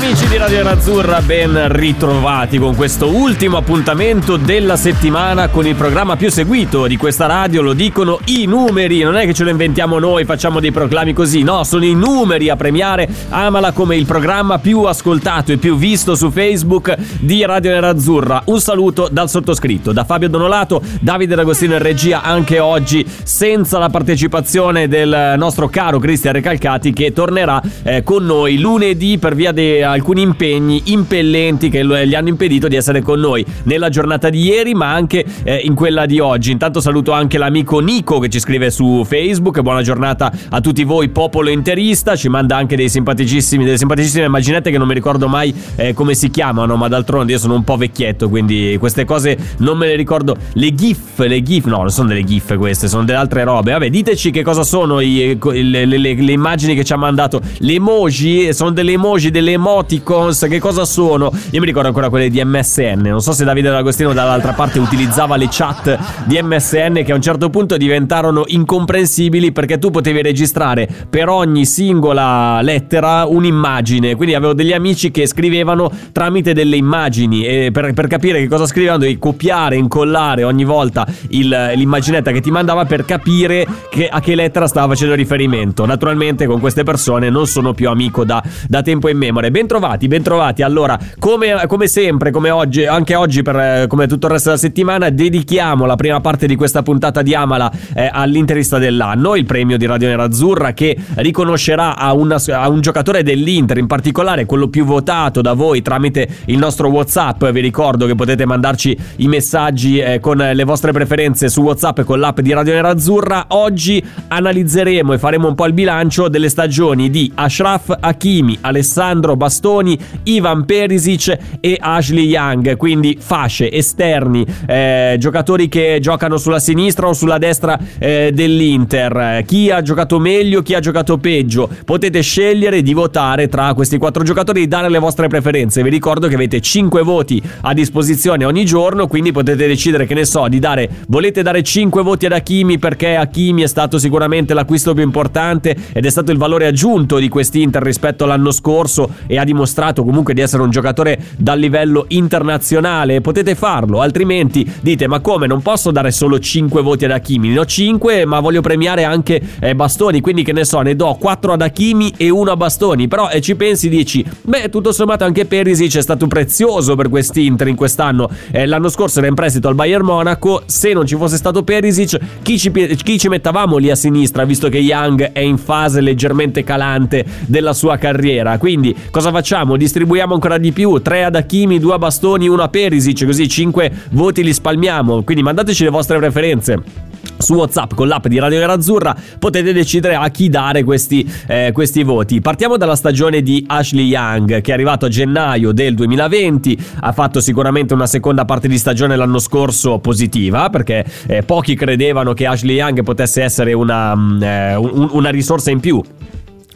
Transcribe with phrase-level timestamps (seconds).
[0.00, 6.14] Amici di Radio Nerazzurra, ben ritrovati con questo ultimo appuntamento della settimana con il programma
[6.14, 9.98] più seguito di questa radio, lo dicono i numeri, non è che ce lo inventiamo
[9.98, 13.08] noi, facciamo dei proclami così, no, sono i numeri a premiare.
[13.30, 18.42] Amala come il programma più ascoltato e più visto su Facebook di Radio Nerazzurra.
[18.44, 23.88] Un saluto dal sottoscritto, da Fabio Donolato, Davide D'Agostino in regia anche oggi senza la
[23.88, 29.86] partecipazione del nostro caro Cristian Recalcati che tornerà eh, con noi lunedì per via di
[29.90, 34.74] alcuni impegni impellenti che gli hanno impedito di essere con noi nella giornata di ieri,
[34.74, 36.50] ma anche eh, in quella di oggi.
[36.50, 39.60] Intanto saluto anche l'amico Nico che ci scrive su Facebook.
[39.60, 42.16] Buona giornata a tutti voi, popolo interista.
[42.16, 46.14] Ci manda anche dei simpaticissimi, delle simpaticissime immaginette che non mi ricordo mai eh, come
[46.14, 49.96] si chiamano, ma d'altronde io sono un po' vecchietto, quindi queste cose non me le
[49.96, 50.36] ricordo.
[50.52, 53.72] Le GIF, le GIF, no, non sono delle GIF queste, sono delle altre robe.
[53.72, 57.40] Vabbè, diteci che cosa sono i, le, le, le, le immagini che ci ha mandato.
[57.58, 61.30] Le emoji, sono delle emoji, delle emoji emoticons, che cosa sono?
[61.50, 63.02] Io mi ricordo ancora quelle di MSN.
[63.02, 67.20] Non so se Davide D'Agostino dall'altra parte utilizzava le chat di MSN che a un
[67.20, 74.14] certo punto diventarono incomprensibili perché tu potevi registrare per ogni singola lettera un'immagine.
[74.16, 78.66] Quindi avevo degli amici che scrivevano tramite delle immagini e per, per capire che cosa
[78.66, 84.20] scrivevano devi copiare, incollare ogni volta il, l'immaginetta che ti mandava per capire che, a
[84.20, 85.84] che lettera stava facendo riferimento.
[85.84, 89.50] Naturalmente con queste persone non sono più amico da, da tempo in memoria.
[89.58, 90.62] Bentrovati, bentrovati.
[90.62, 95.10] Allora, come, come sempre, come oggi, anche oggi, per, come tutto il resto della settimana,
[95.10, 99.84] dedichiamo la prima parte di questa puntata di Amala eh, all'Interista dell'anno, il premio di
[99.84, 105.40] Radio Nerazzurra che riconoscerà a, una, a, un giocatore dell'Inter, in particolare quello più votato
[105.40, 107.44] da voi tramite il nostro WhatsApp.
[107.46, 112.20] Vi ricordo che potete mandarci i messaggi eh, con le vostre preferenze su WhatsApp con
[112.20, 113.46] l'app di Radio Nerazzurra.
[113.48, 119.98] Oggi analizzeremo e faremo un po' il bilancio delle stagioni di Ashraf Hakimi, Alessandro Bastoni,
[120.24, 127.14] Ivan Perisic e Ashley Young, quindi fasce, esterni, eh, giocatori che giocano sulla sinistra o
[127.14, 129.42] sulla destra eh, dell'Inter.
[129.46, 131.66] Chi ha giocato meglio, chi ha giocato peggio.
[131.86, 135.82] Potete scegliere di votare tra questi quattro giocatori e dare le vostre preferenze.
[135.82, 140.26] Vi ricordo che avete 5 voti a disposizione ogni giorno, quindi potete decidere che ne
[140.26, 144.92] so, di dare volete dare 5 voti ad Hakimi perché Hakimi è stato sicuramente l'acquisto
[144.92, 149.44] più importante ed è stato il valore aggiunto di quest'Inter rispetto all'anno scorso e ha
[149.44, 155.46] dimostrato comunque di essere un giocatore dal livello internazionale, potete farlo, altrimenti dite ma come?
[155.46, 159.40] Non posso dare solo 5 voti ad Hakimi, ne ho 5 ma voglio premiare anche
[159.60, 163.08] eh, Bastoni, quindi che ne so, ne do 4 ad Hakimi e 1 a Bastoni,
[163.08, 167.68] però eh, ci pensi dici, beh tutto sommato anche Perisic è stato prezioso per quest'Inter
[167.68, 171.36] in quest'anno, eh, l'anno scorso era in prestito al Bayern Monaco, se non ci fosse
[171.36, 175.58] stato Perisic chi ci, chi ci mettavamo lì a sinistra visto che Young è in
[175.58, 179.76] fase leggermente calante della sua carriera, quindi cosa cosa facciamo?
[179.76, 183.92] Distribuiamo ancora di più, 3 ad Hakimi, 2 a Bastoni, 1 a Perisic, così 5
[184.10, 185.22] voti li spalmiamo.
[185.22, 187.06] Quindi mandateci le vostre preferenze
[187.36, 192.02] su WhatsApp con l'app di Radio Nerazzurra potete decidere a chi dare questi, eh, questi,
[192.02, 192.40] voti.
[192.40, 197.40] Partiamo dalla stagione di Ashley Young che è arrivato a gennaio del 2020, ha fatto
[197.40, 202.76] sicuramente una seconda parte di stagione l'anno scorso positiva perché eh, pochi credevano che Ashley
[202.76, 206.02] Young potesse essere una, mm, eh, un, una risorsa in più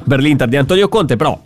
[0.06, 1.38] per l'Inter di Antonio Conte, però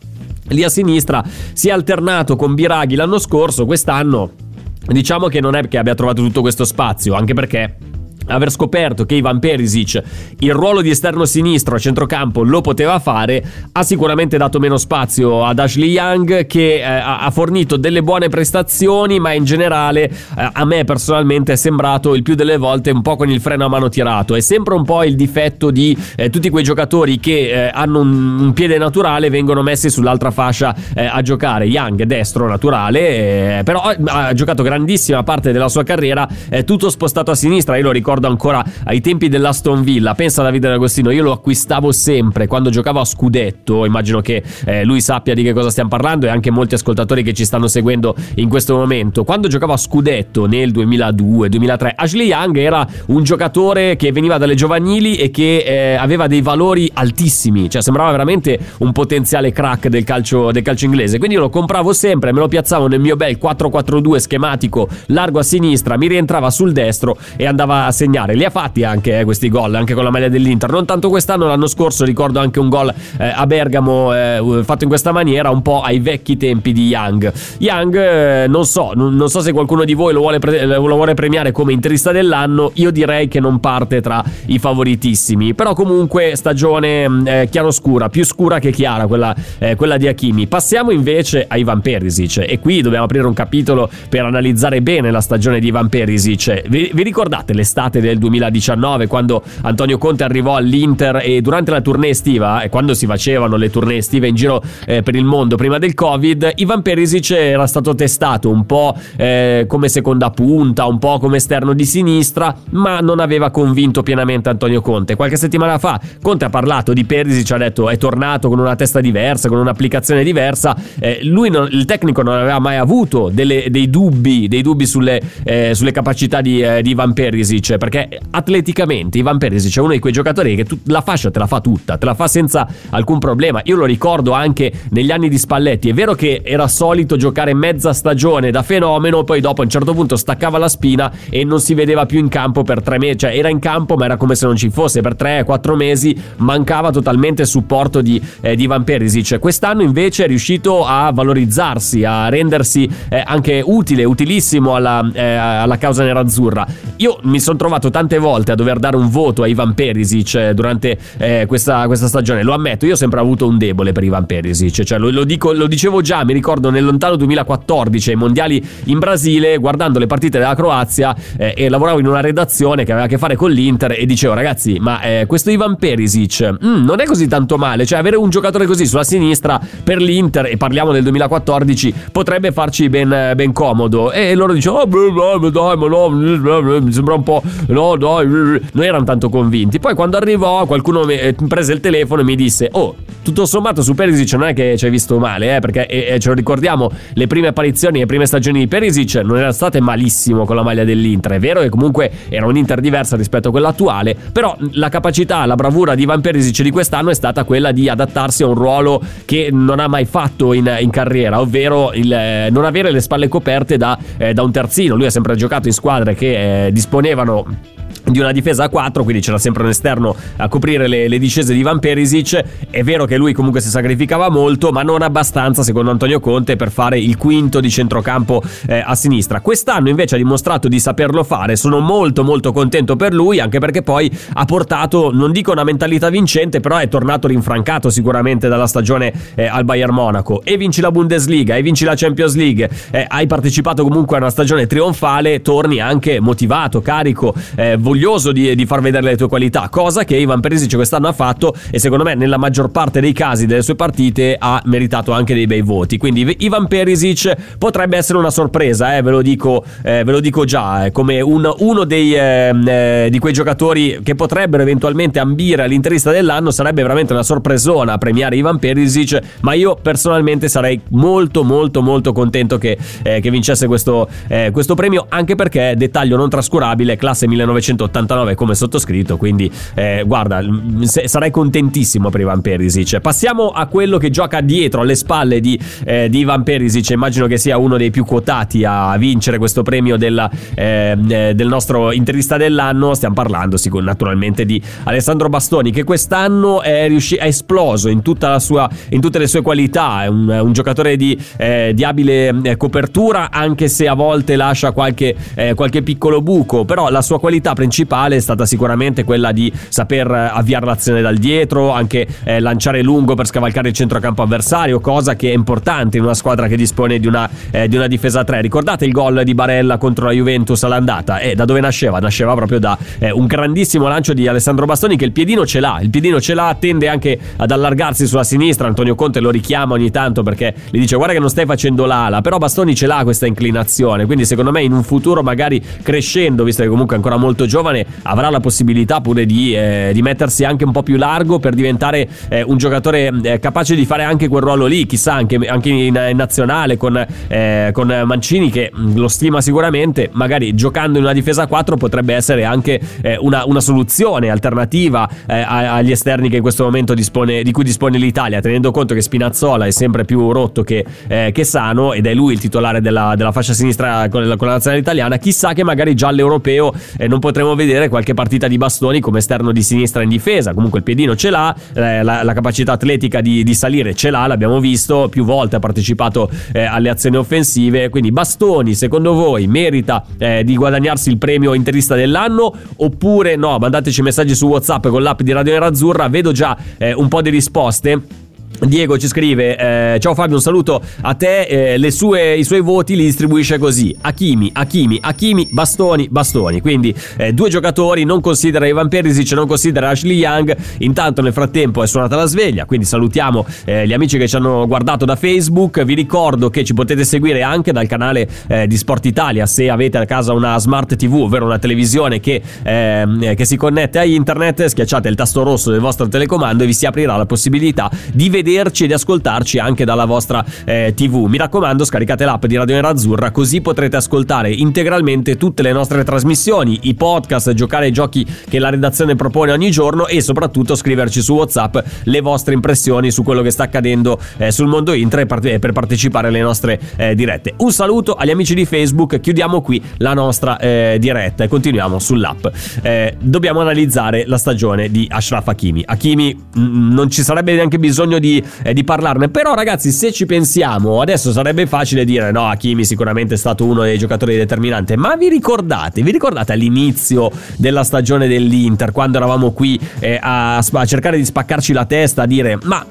[0.49, 4.45] Lì a sinistra si è alternato con Biraghi l'anno scorso, quest'anno
[4.87, 7.77] diciamo che non è che abbia trovato tutto questo spazio, anche perché
[8.27, 10.03] aver scoperto che Ivan Perisic
[10.39, 13.43] il ruolo di esterno sinistro a centrocampo lo poteva fare
[13.73, 19.19] ha sicuramente dato meno spazio ad Ashley Young che eh, ha fornito delle buone prestazioni
[19.19, 23.17] ma in generale eh, a me personalmente è sembrato il più delle volte un po'
[23.17, 24.35] con il freno a mano tirato.
[24.35, 28.39] È sempre un po' il difetto di eh, tutti quei giocatori che eh, hanno un,
[28.41, 31.67] un, piede naturale vengono messi sull'altra fascia eh, a giocare.
[31.67, 36.29] Young destro naturale eh, però ha giocato grandissima parte della sua carriera
[36.65, 37.77] tutto spostato a sinistra.
[37.77, 40.15] Io lo ricordo ricordo ancora ai tempi dell'Aston Villa.
[40.15, 43.85] Pensa Davide D'Agostino, io lo acquistavo sempre quando giocavo a scudetto.
[43.85, 47.33] Immagino che eh, lui sappia di che cosa stiamo parlando e anche molti ascoltatori che
[47.35, 49.25] ci stanno seguendo in questo momento.
[49.25, 55.17] Quando giocavo a scudetto nel 2002-2003, Ashley Young era un giocatore che veniva dalle giovanili
[55.17, 60.51] e che eh, aveva dei valori altissimi, cioè sembrava veramente un potenziale crack del calcio,
[60.53, 61.19] del calcio inglese.
[61.19, 65.43] Quindi io lo compravo sempre, me lo piazzavo nel mio bel 4-4-2 schematico largo a
[65.43, 68.06] sinistra, mi rientrava sul destro e andava a segnare.
[68.07, 70.71] Li ha fatti anche eh, questi gol, anche con la maglia dell'Inter.
[70.71, 74.89] Non tanto quest'anno, l'anno scorso ricordo anche un gol eh, a Bergamo eh, fatto in
[74.89, 77.33] questa maniera, un po' ai vecchi tempi di Young.
[77.59, 80.81] Young, eh, non so, non, non, so se qualcuno di voi lo vuole, pre- lo
[80.81, 82.71] vuole premiare come interista dell'anno.
[82.75, 85.55] Io direi che non parte tra i favoritissimi.
[85.55, 90.47] Però comunque stagione mm, eh, chiaroscura, più scura che chiara quella, eh, quella di Hakimi.
[90.47, 95.21] Passiamo invece a Ivan Perisic e qui dobbiamo aprire un capitolo per analizzare bene la
[95.21, 96.69] stagione di Ivan Perisic.
[96.69, 102.11] Vi, vi ricordate l'estate del 2019 quando Antonio Conte arrivò all'Inter e durante la tournée
[102.11, 105.79] estiva e quando si facevano le tournée estive in giro eh, per il mondo prima
[105.79, 111.19] del Covid, Ivan Perisic era stato testato un po' eh, come seconda punta, un po'
[111.19, 115.17] come esterno di sinistra, ma non aveva convinto pienamente Antonio Conte.
[115.17, 119.01] Qualche settimana fa Conte ha parlato di Perisic, ha detto è tornato con una testa
[119.01, 120.77] diversa, con un'applicazione diversa.
[120.99, 125.21] Eh, lui non, il tecnico non aveva mai avuto delle, dei dubbi, dei dubbi sulle,
[125.45, 130.01] eh, sulle capacità di, eh, di, Ivan Perisic, perché atleticamente Ivan Perisic è uno di
[130.01, 133.21] quei giocatori che tu, la fascia te la fa tutta, te la fa senza alcun
[133.21, 133.61] problema.
[133.63, 137.93] Io lo ricordo anche negli anni di Spalletti, è vero che era solito giocare mezza
[137.93, 141.75] stagione da fenomeno, poi dopo a un certo punto staccava la spina e non si
[141.75, 144.47] vedeva più in campo per tre mesi, cioè era in campo ma era come se
[144.47, 148.83] non ci fosse per tre, quattro mesi, mancava totalmente il supporto di, eh, di Ivan
[148.83, 149.39] Perisic.
[149.39, 155.79] Quest'anno invece è riuscito a valorizzarsi, a rendersi eh, anche utile, utilissimo alla, eh, alla
[155.79, 156.67] causa nerazzurra.
[156.97, 160.55] Io mi sono trovato tante volte a dover dare un voto a Ivan Perisic eh,
[160.55, 164.27] durante eh, questa, questa, stagione, lo ammetto, io ho sempre avuto un debole per Ivan
[164.27, 168.65] Perisic, cioè lo, lo, dico, lo dicevo già, mi ricordo nel lontano 2014 ai mondiali
[168.85, 173.07] in Brasile, guardando le partite della Croazia eh, e lavoravo in una redazione che aveva
[173.07, 177.01] a che fare con l'Inter e dicevo ragazzi, ma eh, questo Ivan Perisic mm, non
[177.01, 180.93] è così tanto male, cioè avere un giocatore così sulla sinistra per l'Inter, e parliamo
[180.93, 184.13] del 2014, potrebbe farci ben, ben comodo.
[184.13, 188.85] E loro dicevano, oh, beh, dai, ma no, mi sembra un po', no, dai, non
[188.85, 189.79] erano tanto convinti.
[189.79, 193.83] Poi quando arrivò qualcuno mi eh, prese il telefono e mi disse, oh, tutto sommato
[193.83, 196.35] su Perisic non è che ci hai visto male, eh, perché e, e ce lo
[196.35, 200.63] ricordiamo, le prime apparizioni, le prime stagioni di Perisic non erano state malissimo con la
[200.63, 201.33] maglia dell'Inter.
[201.33, 205.55] È vero che comunque era un'Inter diversa rispetto a quella attuale, però la capacità, la
[205.55, 209.49] bravura di Van Perisic di quest'anno è stata quella di adattarsi a un ruolo che
[209.51, 213.77] non ha mai fatto in, in carriera, ovvero il eh, non avere le spalle coperte
[213.77, 214.95] da, eh, da un terzino.
[214.95, 217.86] Lui ha sempre giocato in squadre che eh, disponevano home.
[218.11, 221.53] Di una difesa a 4, quindi c'era sempre un esterno a coprire le, le, discese
[221.53, 222.43] di Van Perisic.
[222.71, 226.71] È vero che lui comunque si sacrificava molto, ma non abbastanza, secondo Antonio Conte, per
[226.71, 229.41] fare il quinto di centrocampo eh, a sinistra.
[229.41, 231.57] Quest'anno invece ha dimostrato di saperlo fare.
[231.57, 236.09] Sono molto molto contento per lui, anche perché poi ha portato, non dico una mentalità
[236.09, 240.43] vincente, però è tornato rinfrancato sicuramente dalla stagione eh, al Bayern Monaco.
[240.45, 244.31] E vinci la Bundesliga, e vinci la Champions League, eh, hai partecipato comunque a una
[244.31, 249.69] stagione trionfale, torni anche motivato, carico, eh, orgoglioso di, di, far vedere le tue qualità,
[249.71, 253.47] cosa che Ivan Perisic quest'anno ha fatto e secondo me nella maggior parte dei casi
[253.47, 255.97] delle sue partite ha meritato anche dei bei voti.
[255.97, 260.45] Quindi Ivan Perisic potrebbe essere una sorpresa, eh, ve, lo dico, eh, ve lo dico
[260.45, 265.63] già, eh, come un, uno dei, ehm, eh, di quei giocatori che potrebbero eventualmente ambire
[265.63, 271.83] all'interista dell'anno, sarebbe veramente una sorpresona premiare Ivan Perisic, ma io personalmente sarei molto molto
[271.83, 276.97] molto contento che, eh, che vincesse questo, eh, questo premio, anche perché, dettaglio non trascurabile,
[276.97, 280.41] classe 1900 89 come sottoscritto, quindi eh, guarda,
[280.85, 283.01] sarei contentissimo per Ivan Perisic.
[283.01, 287.39] Passiamo a quello che gioca dietro, alle spalle di, eh, di Ivan Perisic, immagino che
[287.39, 292.37] sia uno dei più quotati a vincere questo premio della, ehm, eh, del nostro intervista
[292.37, 298.03] dell'anno, stiamo parlando sì, naturalmente di Alessandro Bastoni che quest'anno è, riuscito, è esploso in,
[298.39, 302.57] sua, in, tutte le sue qualità, è un, un giocatore di, eh, di abile eh,
[302.57, 307.53] copertura anche se a volte lascia qualche, eh, qualche piccolo buco, però la sua qualità
[307.53, 312.41] principale principale è stata sicuramente quella di saper eh, avviare l'azione dal dietro, anche eh,
[312.41, 316.57] lanciare lungo per scavalcare il centrocampo avversario, cosa che è importante in una squadra che
[316.57, 318.41] dispone di una, eh, di una difesa 3.
[318.41, 321.19] Ricordate il gol di Barella contro la Juventus all'andata?
[321.19, 321.99] Eh, da dove nasceva?
[321.99, 325.79] Nasceva proprio da eh, un grandissimo lancio di Alessandro Bastoni che il piedino ce l'ha,
[325.83, 329.91] il piedino ce l'ha, tende anche ad allargarsi sulla sinistra, Antonio Conte lo richiama ogni
[329.91, 333.27] tanto perché gli dice guarda che non stai facendo l'ala, però Bastoni ce l'ha questa
[333.27, 337.45] inclinazione, quindi secondo me in un futuro magari crescendo, visto che comunque è ancora molto
[337.45, 341.39] giovane, giovane avrà la possibilità pure di, eh, di mettersi anche un po' più largo
[341.39, 345.37] per diventare eh, un giocatore eh, capace di fare anche quel ruolo lì, chissà anche,
[345.37, 350.99] anche in, in, nazionale con, eh, con, Mancini che mm, lo stima sicuramente, magari giocando
[350.99, 356.29] in una difesa 4 potrebbe essere anche eh, una, una, soluzione alternativa eh, agli esterni
[356.33, 360.31] in questo momento dispone, di cui dispone l'Italia, tenendo conto che Spinazzola è sempre più
[360.31, 364.37] rotto che, che sano ed è lui il titolare della, della fascia sinistra con la,
[364.37, 366.73] con la nazionale italiana, chissà che magari già all'europeo
[367.09, 370.85] non potremo vedere qualche partita di bastoni come esterno di sinistra in difesa, comunque il
[370.85, 375.09] piedino ce l'ha, eh, la, la, capacità atletica di, di, salire ce l'ha, l'abbiamo visto,
[375.09, 380.55] più volte ha partecipato eh, alle azioni offensive, quindi bastoni secondo voi merita eh, di
[380.57, 383.59] guadagnarsi il premio interista dell'anno oppure no?
[383.59, 387.31] Mandateci messaggi su WhatsApp con l'app di Radio Nerazzurra, vedo già eh, un po' di
[387.31, 388.25] risposte.
[388.61, 389.57] Diego ci scrive:
[389.95, 391.75] eh, Ciao Fabio, un saluto a te.
[391.75, 396.61] Eh, sue, I suoi voti li distribuisce così: Hakimi, Hakimi, Hakimi, bastoni, bastoni.
[396.61, 400.57] Quindi eh, due giocatori, non considera Ivan Perisic, non considera Ashley Young.
[400.79, 402.65] Intanto, nel frattempo, è suonata la sveglia.
[402.65, 405.83] Quindi salutiamo eh, gli amici che ci hanno guardato da Facebook.
[405.83, 409.99] Vi ricordo che ci potete seguire anche dal canale eh, di Sport Italia se avete
[409.99, 414.65] a casa una smart TV, ovvero una televisione che, ehm, che si connette a internet.
[414.65, 418.45] Schiacciate il tasto rosso del vostro telecomando e vi si aprirà la possibilità di vedere
[418.47, 421.25] vederci e di ascoltarci anche dalla vostra eh, TV.
[421.27, 426.79] Mi raccomando, scaricate l'app di Radio Nerazzurra così potrete ascoltare integralmente tutte le nostre trasmissioni,
[426.83, 431.35] i podcast, giocare ai giochi che la redazione propone ogni giorno e soprattutto scriverci su
[431.35, 435.27] WhatsApp le vostre impressioni su quello che sta accadendo eh, sul mondo Intra e
[435.59, 437.55] per partecipare alle nostre eh, dirette.
[437.59, 442.47] Un saluto agli amici di Facebook, chiudiamo qui la nostra eh, diretta e continuiamo sull'app.
[442.83, 445.83] Eh, dobbiamo analizzare la stagione di Ashraf Hakimi.
[445.85, 449.29] Hakimi mh, non ci sarebbe neanche bisogno di eh, di parlarne.
[449.29, 453.83] Però, ragazzi, se ci pensiamo, adesso sarebbe facile dire: no, Hakimi sicuramente è stato uno
[453.83, 454.97] dei giocatori determinanti.
[454.97, 456.03] Ma vi ricordate?
[456.03, 461.73] Vi ricordate all'inizio della stagione dell'Inter, quando eravamo qui eh, a, a cercare di spaccarci
[461.73, 462.85] la testa, a dire: ma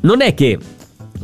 [0.00, 0.58] non è che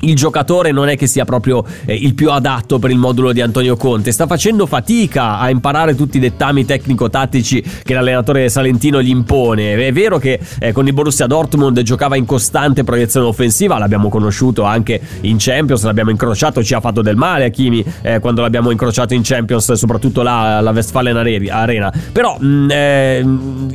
[0.05, 3.41] il giocatore non è che sia proprio eh, il più adatto per il modulo di
[3.41, 9.11] Antonio Conte, sta facendo fatica a imparare tutti i dettami tecnico-tattici che l'allenatore salentino gli
[9.11, 9.75] impone.
[9.75, 14.65] È vero che eh, con il Borussia Dortmund giocava in costante proiezione offensiva, l'abbiamo conosciuto
[14.65, 18.71] anche in Champions, l'abbiamo incrociato, ci ha fatto del male a Kimi eh, quando l'abbiamo
[18.71, 21.93] incrociato in Champions, soprattutto là alla Westfalen Arena.
[22.11, 23.27] Però mh, mm, eh,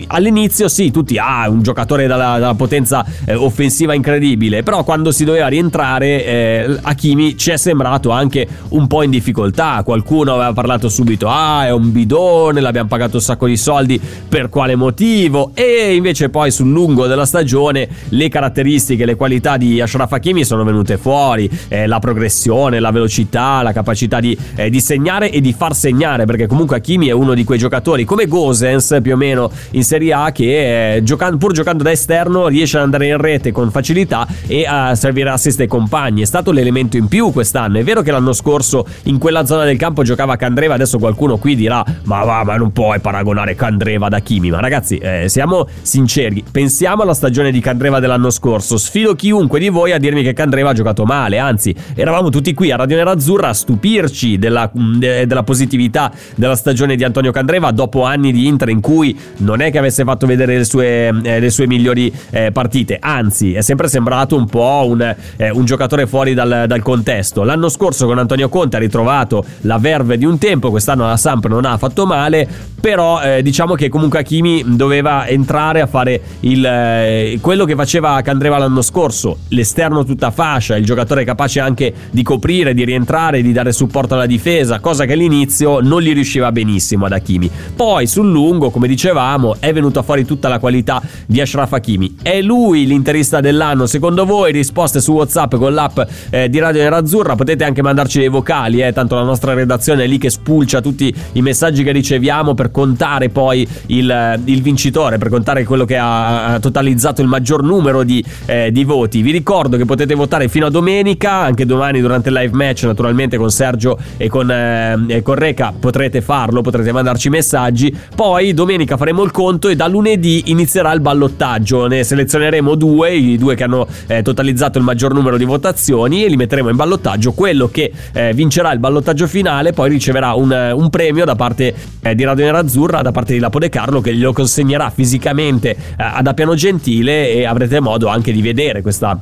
[0.07, 5.24] all'inizio sì, tutti, ah, un giocatore dalla, dalla potenza eh, offensiva incredibile, però quando si
[5.24, 9.81] doveva rientrare eh, Hakimi ci è sembrato anche un po' in difficoltà.
[9.83, 14.50] Qualcuno aveva parlato subito: ah, è un bidone, l'abbiamo pagato un sacco di soldi, per
[14.50, 15.51] quale motivo?
[15.53, 20.63] E invece poi sul lungo della stagione le caratteristiche, le qualità di Ashraf Hakimi sono
[20.63, 25.53] venute fuori: eh, la progressione, la velocità, la capacità di, eh, di, segnare e di
[25.53, 29.51] far segnare, perché comunque Hakimi è uno di quei giocatori come Gosens più o meno
[29.71, 33.51] in Serie A che eh, giocando, pur giocando da esterno riesce ad andare in rete
[33.51, 37.77] con facilità e a servire assist ai compagni compagni, è stato l'elemento in più quest'anno.
[37.77, 41.55] È vero che l'anno scorso in quella zona del campo giocava Candreva, adesso qualcuno qui
[41.55, 44.49] dirà ma va, ma non puoi paragonare Candreva da Kimi.
[44.49, 48.77] Ma ragazzi, eh, siamo sinceri, pensiamo alla stagione di Candreva dell'anno scorso.
[48.77, 52.71] Sfido chiunque di voi a dirmi che Candreva ha giocato male, anzi, eravamo tutti qui
[52.71, 58.03] a Radio Nerazzurra a stupirci della, de, della positività della stagione di Antonio Candreva dopo
[58.03, 61.49] anni di Inter in cui non è che avesse fatto vedere le sue, eh, le
[61.49, 66.05] sue migliori eh, partite, anzi, è sempre sembrato un po' un, eh, un giocatore giocatore
[66.05, 67.43] fuori dal, dal, contesto.
[67.43, 71.47] L'anno scorso con Antonio Conte ha ritrovato la verve di un tempo, quest'anno la Samp
[71.47, 72.47] non ha fatto male,
[72.79, 78.21] però eh, diciamo che comunque Hakimi doveva entrare a fare il, eh, quello che faceva
[78.21, 83.51] Candreva l'anno scorso, l'esterno tutta fascia, il giocatore capace anche di coprire, di rientrare, di
[83.51, 87.49] dare supporto alla difesa, cosa che all'inizio non gli riusciva benissimo ad Hakimi.
[87.75, 92.17] Poi sul lungo, come dicevamo, è venuta fuori tutta la qualità di Ashraf Hakimi.
[92.21, 94.51] È lui l'interista dell'anno, secondo voi?
[94.51, 97.36] Risposte su WhatsApp con l'app app eh, di Radio Nerazzurra.
[97.36, 101.13] Potete anche mandarci dei vocali, eh, tanto la nostra redazione è lì che spulcia tutti
[101.34, 105.98] i messaggi che riceviamo per contare poi il, eh, il vincitore, per contare quello che
[105.98, 109.22] ha, totalizzato il maggior numero di, eh, di, voti.
[109.22, 113.38] Vi ricordo che potete votare fino a domenica, anche domani durante il live match, naturalmente
[113.38, 117.96] con Sergio e con, eh, con Reca potrete farlo, potrete mandarci messaggi.
[118.15, 121.88] Poi domenica faremo il conto e da lunedì inizierà il ballottaggio.
[121.88, 126.24] Ne selezioneremo due, i due che hanno eh, totalizzato il maggior numero di votazioni votazioni
[126.24, 127.33] e li metteremo in ballottaggio.
[127.33, 132.15] Quello che eh, vincerà il ballottaggio finale poi riceverà un, un premio da parte eh,
[132.15, 136.25] di Radio Nerazzurra, da parte di Lapo De Carlo, che glielo consegnerà fisicamente eh, ad
[136.27, 139.19] Appiano Gentile e avrete modo anche di vedere questa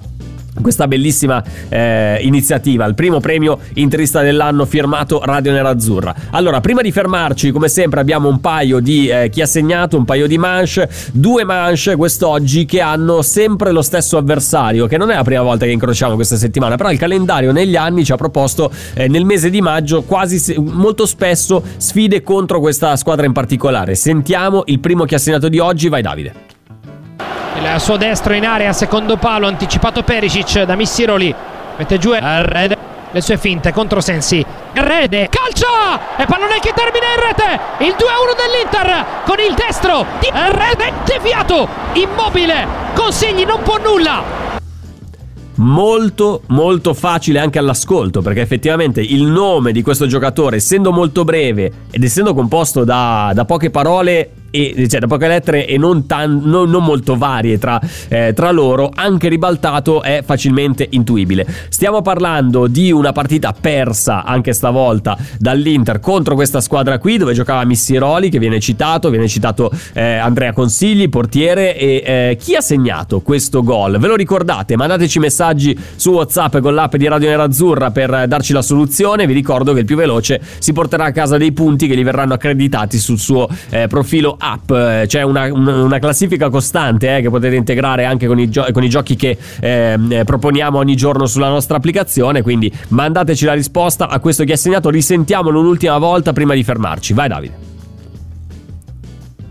[0.62, 6.16] questa bellissima eh, iniziativa, il primo premio interista dell'anno firmato Radio Nerazzurra.
[6.32, 10.06] Allora, prima di fermarci, come sempre, abbiamo un paio di eh, chi ha segnato, un
[10.06, 15.16] paio di manche, due manche quest'oggi che hanno sempre lo stesso avversario, che non è
[15.16, 18.72] la prima volta che incrociamo questa settimana, però il calendario negli anni ci ha proposto
[18.94, 23.96] eh, nel mese di maggio quasi se- molto spesso sfide contro questa squadra in particolare.
[23.96, 26.55] Sentiamo il primo che ha segnato di oggi, vai Davide.
[27.58, 31.34] Il suo destro in area, secondo palo, anticipato Perisic da Missiroli.
[31.78, 32.94] Mette giù Rede.
[33.12, 34.46] Le sue finte contro Sensi.
[34.74, 36.18] Rede, calcia!
[36.18, 37.86] E pallone che termina in rete!
[37.86, 44.44] Il 2-1 dell'Inter con il destro di Rede, deviato, immobile, consigli, non può nulla
[45.58, 51.72] molto molto facile anche all'ascolto perché effettivamente il nome di questo giocatore essendo molto breve
[51.92, 56.42] ed essendo composto da, da poche parole e cioè da poche lettere e non, tan,
[56.44, 61.46] non, non molto varie tra, eh, tra, loro, anche ribaltato è facilmente intuibile.
[61.70, 67.66] Stiamo parlando di una partita persa anche stavolta dall'Inter contro questa squadra qui dove giocava
[67.66, 73.22] Missiroli che viene citato, viene citato eh, Andrea Consigli, portiere e eh, chi ha segnato
[73.22, 73.98] questo gol?
[73.98, 74.76] Ve lo ricordate?
[74.76, 79.28] Mandateci messaggi su WhatsApp con l'app di Radio Nerazzurra per darci la soluzione.
[79.28, 82.34] Vi ricordo che il più veloce si porterà a casa dei punti che gli verranno
[82.34, 87.56] accreditati sul suo eh, profilo app, eh, c'è una, una classifica costante eh, che potete
[87.56, 91.50] integrare anche con i, gio- con i giochi che ehm, eh, proponiamo ogni giorno sulla
[91.50, 96.54] nostra applicazione, quindi mandateci la risposta a questo che è segnato, risentiamolo un'ultima volta prima
[96.54, 97.14] di fermarci.
[97.14, 97.74] Vai Davide.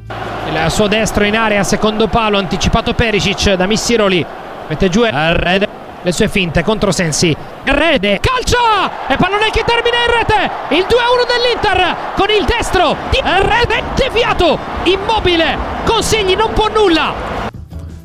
[0.07, 4.25] Il suo destro in area, secondo palo, anticipato Perisic da Missiroli.
[4.69, 7.35] Mette giù Rede le sue finte contro Sensi.
[7.65, 9.07] Rede, calcia!
[9.09, 10.51] E pallone che termina in rete!
[10.75, 17.34] Il 2-1 dell'Inter con il destro di Rede, deviato, immobile, consigli, non può nulla.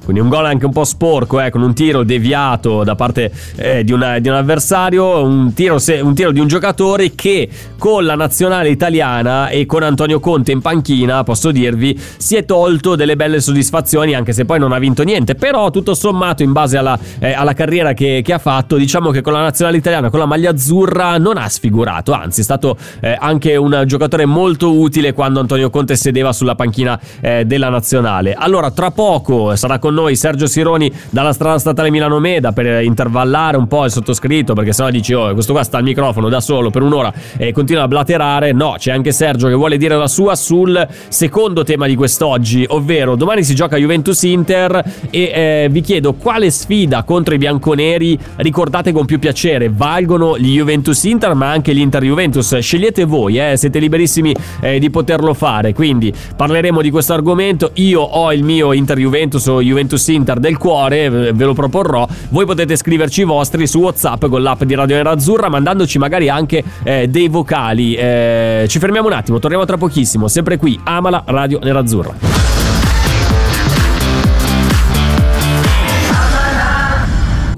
[0.09, 3.83] Quindi un gol anche un po' sporco, eh, con un tiro deviato da parte eh,
[3.83, 7.47] di, una, di, un avversario, un tiro, se, un tiro, di un giocatore che
[7.77, 12.95] con la nazionale italiana e con Antonio Conte in panchina, posso dirvi, si è tolto
[12.95, 15.35] delle belle soddisfazioni, anche se poi non ha vinto niente.
[15.35, 19.21] Però tutto sommato, in base alla, eh, alla carriera che, che, ha fatto, diciamo che
[19.21, 23.15] con la nazionale italiana, con la maglia azzurra, non ha sfigurato, anzi è stato eh,
[23.15, 28.33] anche un giocatore molto utile quando Antonio Conte sedeva sulla panchina eh, della nazionale.
[28.33, 30.15] Allora, tra poco sarà con noi noi.
[30.15, 34.89] Sergio Sironi dalla strada statale Milano Meda per intervallare un po' il sottoscritto perché sennò
[34.89, 38.51] dici oh questo qua sta al microfono da solo per un'ora e continua a blaterare.
[38.53, 43.15] No c'è anche Sergio che vuole dire la sua sul secondo tema di quest'oggi ovvero
[43.15, 49.05] domani si gioca Juventus-Inter e eh, vi chiedo quale sfida contro i bianconeri ricordate con
[49.05, 49.69] più piacere?
[49.69, 55.33] Valgono gli Juventus-Inter ma anche gli Inter-Juventus scegliete voi eh, siete liberissimi eh, di poterlo
[55.33, 55.73] fare.
[55.73, 57.71] Quindi parleremo di questo argomento.
[57.75, 62.05] Io ho il mio Inter-Juventus o Juventus Juventus Inter del cuore, ve lo proporrò.
[62.29, 66.63] Voi potete scriverci i vostri su WhatsApp con l'app di Radio Nerazzurra, mandandoci magari anche
[66.83, 67.95] eh, dei vocali.
[67.95, 72.88] Eh, ci fermiamo un attimo, torniamo tra pochissimo, sempre qui, Amala Radio Nerazzurra.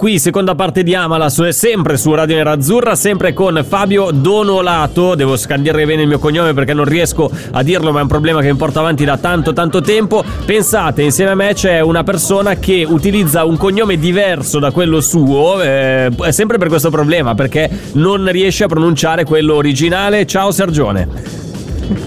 [0.02, 5.14] Qui, seconda parte di Amala, sempre su Radio Nerazzurra, sempre con Fabio Donolato.
[5.14, 8.42] Devo scandire bene il mio cognome perché non riesco a dirlo, ma è un problema
[8.42, 10.24] che mi porta avanti da tanto tanto tempo.
[10.44, 15.62] Pensate, insieme a me c'è una persona che utilizza un cognome diverso da quello suo,
[15.62, 20.26] eh, sempre per questo problema, perché non riesce a pronunciare quello originale.
[20.26, 21.08] Ciao Sergione.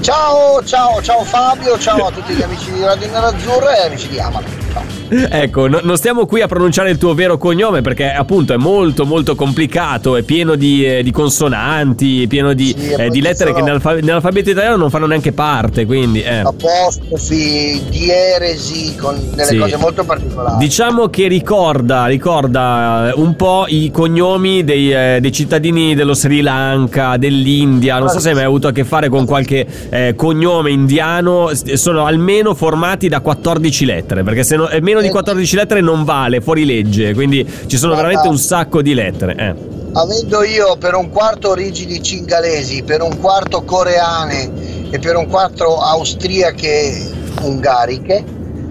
[0.01, 4.19] Ciao, ciao, ciao Fabio, ciao a tutti gli amici di Radio Nerazzurra e amici di
[4.19, 4.64] Amala.
[5.45, 9.05] Ecco, no, non stiamo qui a pronunciare il tuo vero cognome perché appunto è molto
[9.05, 13.63] molto complicato, è pieno di, eh, di consonanti, pieno di, sì, eh, di lettere che
[13.63, 16.23] nell'alfabeto italiano non fanno neanche parte, quindi...
[16.23, 16.39] Eh.
[16.39, 19.57] Apostrofi, dieresi, con delle sì.
[19.59, 20.59] cose molto particolari.
[20.59, 26.41] Diciamo che ricorda, ricorda eh, un po' i cognomi dei, eh, dei cittadini dello Sri
[26.41, 30.71] Lanka, dell'India, non so se hai mai avuto a che fare con qualche eh, cognome
[30.71, 36.05] indiano, sono almeno formati da 14 lettere, perché se no, meno di 14 lettere non
[36.05, 39.35] vale, fuori legge, quindi ci sono Guarda, veramente un sacco di lettere.
[39.37, 39.55] Eh.
[39.93, 45.81] Avendo io per un quarto origini cingalesi, per un quarto coreane e per un quarto
[45.81, 47.11] austriache
[47.43, 48.25] ungariche,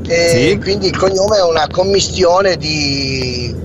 [0.06, 0.60] sì.
[0.62, 3.56] quindi il cognome è una commistione di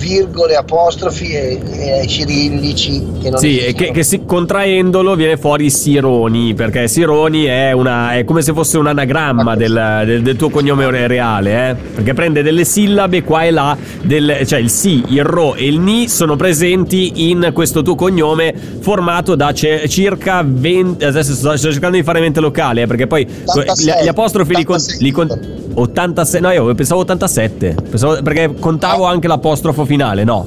[0.00, 1.60] virgole, apostrofi e,
[2.00, 3.06] e cirillici.
[3.20, 8.14] Che non sì, e che, che si, contraendolo viene fuori Sironi, perché Sironi è, una,
[8.14, 11.74] è come se fosse un anagramma del, del, del, tuo cognome reale, eh?
[11.74, 15.78] perché prende delle sillabe qua e là, del, cioè il si, il ro e il
[15.78, 21.04] ni sono presenti in questo tuo cognome formato da c- circa 20...
[21.04, 24.98] Adesso sto, sto, cercando di fare mente locale, eh, perché poi 86, gli, apostrofi 86.
[24.98, 30.22] li, con, li con, 86, no io pensavo 87, pensavo, perché contavo anche l'apostrofo finale,
[30.22, 30.46] no?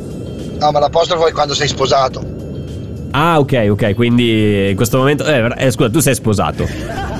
[0.57, 2.23] No, ma l'apostrofo è quando sei sposato.
[3.11, 5.25] Ah, ok, ok, quindi in questo momento...
[5.25, 6.65] Eh, eh, scusa, tu sei sposato.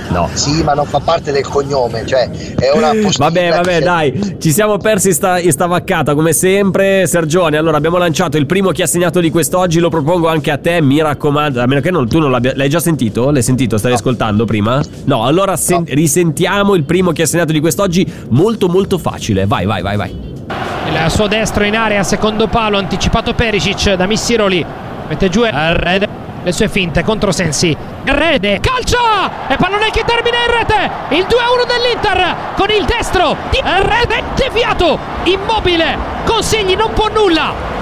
[0.10, 0.30] No.
[0.34, 4.52] Sì, ma non fa parte del cognome, cioè è una postilla Vabbè, vabbè, dai, ci
[4.52, 7.06] siamo persi sta, sta vaccata come sempre.
[7.06, 10.58] Sergione, allora abbiamo lanciato il primo chi ha segnato di quest'oggi, lo propongo anche a
[10.58, 12.54] te, mi raccomando, a meno che non, tu non l'abbia...
[12.56, 13.32] L'hai già sentito?
[13.32, 13.78] L'hai sentito?
[13.78, 14.82] Stavi ascoltando prima?
[15.04, 19.46] No, allora sen- risentiamo il primo chi ha segnato di quest'oggi, molto molto facile.
[19.46, 20.33] Vai, vai, vai, vai.
[20.48, 24.66] Il suo destro in area, secondo palo, anticipato Perisic da Missiroli.
[25.08, 26.22] Mette giù Rede.
[26.44, 27.76] Le sue finte contro Sensi.
[28.04, 29.48] Rede, calcia!
[29.48, 31.16] E pallone che termina in rete!
[31.16, 35.98] Il 2-1 dell'Inter con il destro di Rede deviato, immobile.
[36.26, 37.73] Consigli, non può nulla.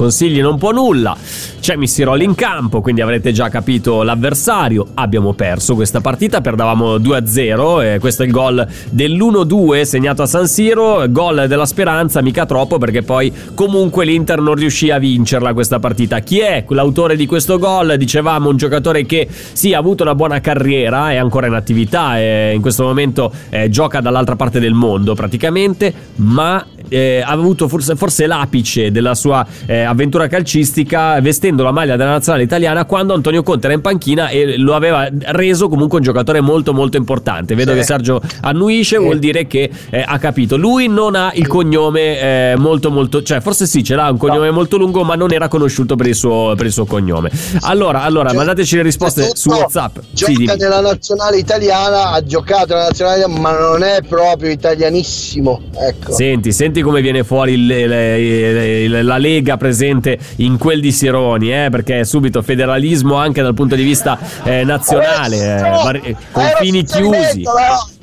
[0.00, 1.14] Consigli non può nulla.
[1.60, 4.86] C'è Missiroli in campo, quindi avrete già capito l'avversario.
[4.94, 10.48] Abbiamo perso questa partita, perdavamo 2-0 e questo è il gol dell'1-2 segnato a San
[10.48, 15.78] Siro, gol della speranza, mica troppo perché poi comunque l'Inter non riuscì a vincerla questa
[15.80, 16.20] partita.
[16.20, 17.98] Chi è l'autore di questo gol?
[17.98, 22.62] Dicevamo un giocatore che sì, ha avuto una buona carriera, è ancora in attività in
[22.62, 28.26] questo momento eh, gioca dall'altra parte del mondo praticamente, ma eh, ha avuto forse, forse
[28.26, 33.66] l'apice della sua eh, avventura calcistica vestendo la maglia della nazionale italiana quando Antonio Conte
[33.66, 37.54] era in panchina e lo aveva reso comunque un giocatore molto molto importante.
[37.54, 37.78] Vedo Sì.
[37.78, 39.02] che Sergio annuisce, Sì.
[39.02, 40.56] vuol dire che eh, ha capito.
[40.56, 44.50] Lui non ha il cognome eh, molto molto, cioè forse sì, ce l'ha un cognome
[44.50, 47.30] molto lungo, ma non era conosciuto per il suo, per il suo cognome.
[47.62, 49.98] Allora, allora Cioè, mandateci le risposte tutto, su WhatsApp.
[50.10, 55.60] Gioca Sì, nella nazionale italiana, ha giocato nella nazionale italiana, ma non è proprio italianissimo.
[55.78, 56.12] Ecco.
[56.12, 61.52] Senti, senti come viene fuori il- il- il- la Lega presente in quel di Sironi,
[61.52, 65.90] eh, perché subito federalismo anche dal punto di vista eh, nazionale, eh, era
[66.32, 67.42] confini chiusi.
[67.42, 67.98] però.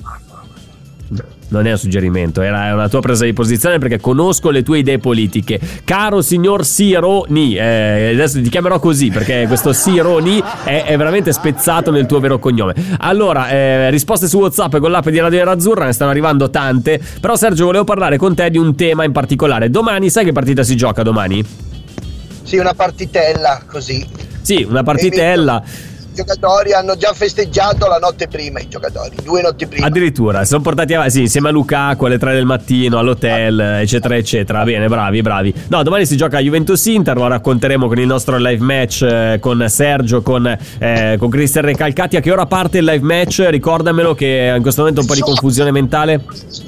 [1.49, 4.99] Non è un suggerimento, era una tua presa di posizione perché conosco le tue idee
[4.99, 5.57] politiche.
[5.85, 11.89] Caro signor Sironi, eh, adesso ti chiamerò così perché questo Sironi è, è veramente spezzato
[11.89, 12.73] nel tuo vero cognome.
[12.99, 16.99] Allora, eh, risposte su WhatsApp con l'app di Radio Nerazzurra, ne stanno arrivando tante.
[17.21, 19.69] Però Sergio, volevo parlare con te di un tema in particolare.
[19.69, 21.45] Domani, sai che partita si gioca domani?
[22.43, 24.05] Sì, una partitella così.
[24.41, 25.63] Sì, una partitella.
[25.65, 29.85] I giocatori hanno già festeggiato la notte prima, i giocatori, due notti prima.
[29.85, 34.15] Addirittura, si sono portati avanti, sì, insieme a Lukaku alle 3 del mattino, all'hotel, eccetera,
[34.15, 34.63] eccetera.
[34.63, 35.53] Bene, bravi, bravi.
[35.67, 39.63] No, domani si gioca a Juventus-Inter, lo racconteremo con il nostro live match eh, con
[39.69, 42.15] Sergio, con, eh, con Cristian Recalcati.
[42.15, 43.45] A che ora parte il live match?
[43.47, 46.23] Ricordamelo che in questo momento un po' di confusione mentale.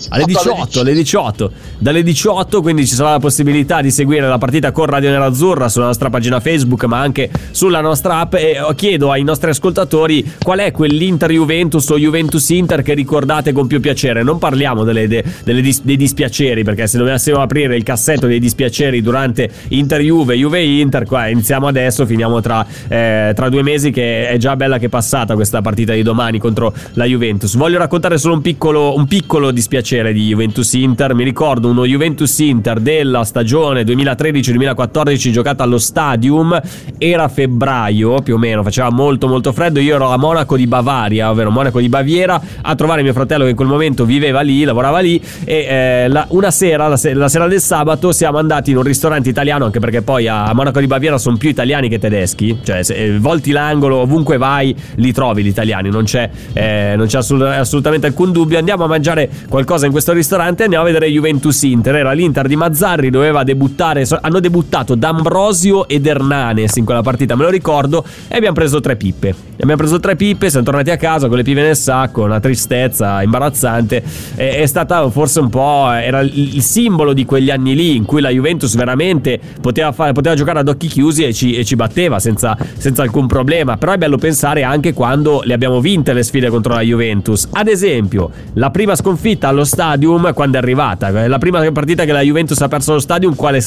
[0.10, 1.52] Alle 18, alle 18.
[1.80, 5.86] Dalle 18, quindi ci sarà la possibilità di seguire la partita con Radio Nerazzurra sulla
[5.86, 8.36] nostra pagina Facebook, ma anche sulla nostra app.
[8.36, 13.68] E chiedo ai nostri ascoltatori qual è quell'Inter Juventus o Juventus Inter che ricordate con
[13.68, 14.24] più piacere.
[14.24, 18.40] Non parliamo delle- de- delle dis- dei dispiaceri, perché se dovessimo aprire il cassetto dei
[18.40, 23.92] dispiaceri durante Inter Juve, Juve Inter, qua iniziamo adesso, finiamo tra, eh, tra due mesi,
[23.92, 27.56] che è già bella che è passata questa partita di domani contro la Juventus.
[27.56, 31.14] Voglio raccontare solo un piccolo, un piccolo dispiacere di Juventus Inter.
[31.14, 36.60] Mi ricordo uno Juventus Inter della stagione 2013-2014 giocata allo Stadium.
[36.98, 39.80] Era febbraio più o meno, faceva molto molto freddo.
[39.80, 43.52] Io ero a Monaco di Bavaria, ovvero Monaco di Baviera, a trovare mio fratello che
[43.52, 45.22] in quel momento viveva lì, lavorava lì.
[45.46, 48.84] E eh, la- una sera, la, se- la sera del sabato, siamo andati in un
[48.84, 52.60] ristorante italiano, anche perché poi a Monaco di Baviera sono più italiani che tedeschi.
[52.64, 57.08] Cioè, se eh, volti l'angolo, ovunque vai, li trovi gli italiani, non c'è, eh, non
[57.08, 58.58] c'è assolut- assolutamente alcun dubbio.
[58.58, 61.96] Andiamo a mangiare qualcosa in questo ristorante e andiamo a vedere Juventus Inter.
[61.96, 64.06] Era l'Inter di Mazzarri, doveva debuttare.
[64.06, 68.04] so- hanno debuttato D'Ambrosio ed Hernanes in quella partita, me lo ricordo.
[68.28, 69.19] E abbiamo preso tre pippe.
[69.28, 73.22] Abbiamo preso tre pippe, siamo tornati a casa con le pive nel sacco, una tristezza
[73.22, 74.02] imbarazzante.
[74.36, 75.92] È stata forse un po'.
[75.92, 80.36] Era il simbolo di quegli anni lì in cui la Juventus veramente poteva, fare, poteva
[80.36, 83.78] giocare ad occhi chiusi e ci, e ci batteva senza, senza alcun problema.
[83.78, 87.50] Però è bello pensare anche quando le abbiamo vinte le sfide contro la Juventus.
[87.52, 91.28] Ad esempio, la prima sconfitta allo stadium quando è arrivata.
[91.28, 93.62] La prima partita che la Juventus ha perso allo stadium, quale è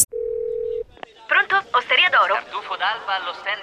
[1.27, 1.57] Pronto?
[1.71, 2.35] Osteria d'oro?
[2.35, 3.63] Tartufo d'alba allo stand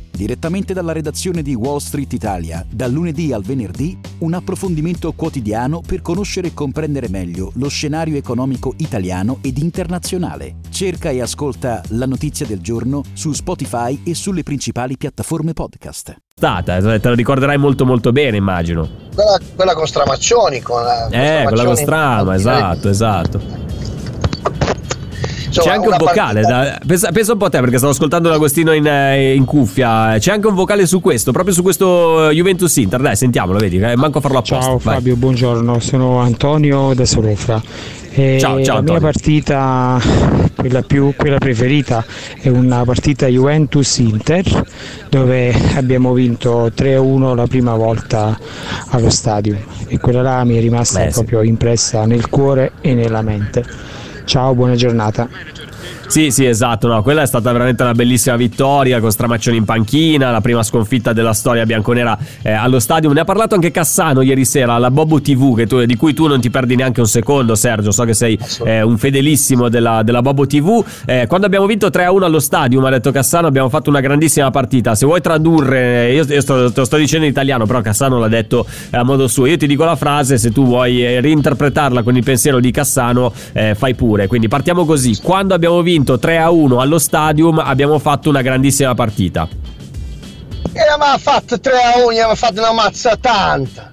[0.11, 6.01] direttamente dalla redazione di Wall Street Italia, dal lunedì al venerdì, un approfondimento quotidiano per
[6.01, 10.55] conoscere e comprendere meglio lo scenario economico italiano ed internazionale.
[10.69, 16.15] Cerca e ascolta la notizia del giorno su Spotify e sulle principali piattaforme podcast.
[16.35, 18.89] Stata, eh, te lo ricorderai molto molto bene, immagino.
[19.13, 23.41] Quella, quella con Stramaccioni, con la, con Eh, quella con Strama, esatto, esatto.
[25.51, 28.71] C'è anche un vocale, da, pensa, pensa, un po' a te perché stavo ascoltando l'Agostino
[28.71, 30.15] in, eh, in, cuffia.
[30.17, 33.01] C'è anche un vocale su questo, proprio su questo Juventus Inter.
[33.01, 34.61] Dai, sentiamolo, vedi, eh, manco a farlo apposta.
[34.61, 34.95] Ciao Vai.
[34.95, 37.61] Fabio, buongiorno, sono Antonio da Solofra.
[38.13, 39.97] E ciao, ciao, la mia partita,
[40.55, 42.03] quella, più, quella preferita,
[42.41, 44.65] è una partita Juventus-Inter
[45.07, 48.37] dove abbiamo vinto 3-1 la prima volta
[48.89, 51.47] allo stadio e quella là mi è rimasta Beh, proprio sì.
[51.47, 53.63] impressa nel cuore e nella mente.
[54.31, 55.27] Ciao, buona giornata.
[56.11, 56.89] Sì, sì, esatto.
[56.89, 61.13] No, quella è stata veramente una bellissima vittoria con Stramaccioni in panchina, la prima sconfitta
[61.13, 63.09] della storia bianconera eh, allo stadio.
[63.13, 66.27] Ne ha parlato anche Cassano ieri sera alla Bobo TV, che tu, di cui tu
[66.27, 67.91] non ti perdi neanche un secondo, Sergio.
[67.91, 70.83] So che sei eh, un fedelissimo della, della Bobo TV.
[71.05, 74.51] Eh, quando abbiamo vinto 3-1 allo stadio, mi ha detto Cassano, abbiamo fatto una grandissima
[74.51, 74.95] partita.
[74.95, 78.27] Se vuoi tradurre, io, io sto, te lo sto dicendo in italiano, però Cassano l'ha
[78.27, 79.45] detto eh, a modo suo.
[79.45, 83.31] Io ti dico la frase, se tu vuoi eh, reinterpretarla con il pensiero di Cassano,
[83.53, 84.27] eh, fai pure.
[84.27, 85.17] Quindi partiamo così.
[85.21, 89.47] Quando abbiamo vinto 3-1 allo stadium, abbiamo fatto una grandissima partita.
[90.73, 93.89] E ha fatto 3 a 1, mi ha fatto una mazza tanta.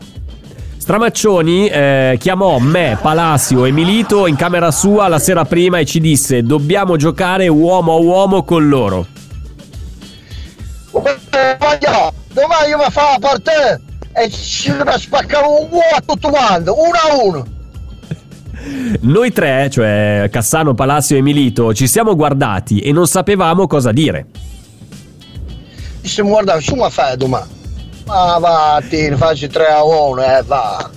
[0.77, 6.01] Stramaccioni eh, chiamò me, Palacio e Milito in camera sua la sera prima e ci
[6.01, 9.07] disse dobbiamo giocare uomo a uomo con loro.
[12.33, 13.81] Domani io mi fa la partita
[14.13, 17.58] e ci spaccavo un uomo a tutto quanto, uno a uno.
[19.01, 24.27] Noi tre, cioè Cassano, Palacio e Milito, ci siamo guardati e non sapevamo cosa dire.
[26.03, 27.57] Se mi guardavo, su mi fai domani.
[28.07, 30.91] Ma va, ti faccio 3 a 1, eh, va.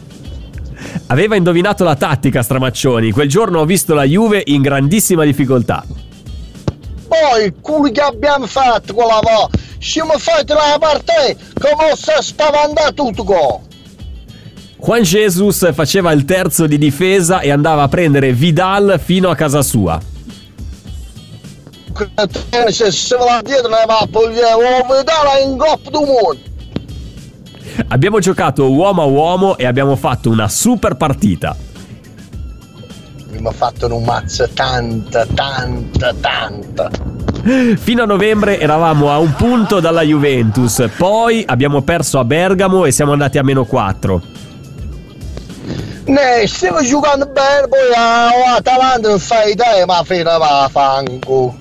[1.07, 3.11] Aveva indovinato la tattica Stramaccioni.
[3.11, 5.83] Quel giorno ho visto la Juve in grandissima difficoltà.
[7.07, 12.11] Poi, quello che abbiamo fatto quella volta, se mi fai 3 a partita, come si
[12.19, 13.69] spaventa tutto.
[14.83, 19.61] Juan Jesus faceva il terzo di difesa e andava a prendere Vidal fino a casa
[19.61, 19.99] sua.
[27.89, 31.55] Abbiamo giocato uomo a uomo e abbiamo fatto una super partita.
[33.43, 36.89] Ha fatto un mazzo tanta, tanta, tanta.
[37.77, 42.91] Fino a novembre eravamo a un punto dalla Juventus, poi abbiamo perso a Bergamo e
[42.91, 44.40] siamo andati a meno 4.
[46.05, 47.79] Ne, stiamo giocando bene, poi
[48.57, 51.55] Atalanta non fai idea, ma fino a fango.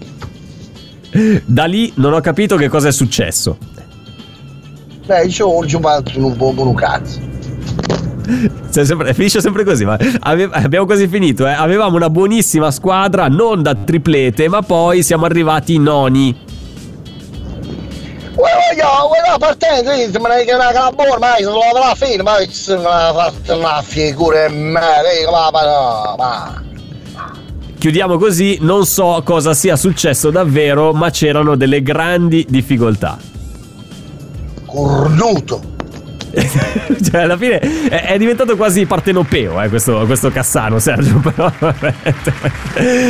[1.44, 3.58] Da lì non ho capito che cosa è successo.
[5.06, 7.18] Beh, io ho giocato un un cazzo.
[8.72, 11.46] Cioè, sempre- finisce sempre così, ma ave- abbiamo quasi finito.
[11.46, 11.50] Eh.
[11.52, 16.36] Avevamo una buonissima squadra, non da triplete, ma poi siamo arrivati noni.
[18.40, 22.38] Voglio, voglio partendo, ne che una calabora, ma se lo la fine, ma
[23.12, 24.80] fatto una figura e me,
[25.30, 26.62] ma, ma, ma.
[27.78, 33.18] Chiudiamo così, non so cosa sia successo davvero, ma c'erano delle grandi difficoltà.
[34.66, 35.69] Cornuto.
[37.02, 41.18] cioè, alla fine è, è diventato quasi partenopeo eh, questo, questo Cassano, Sergio.
[41.22, 42.32] Però veramente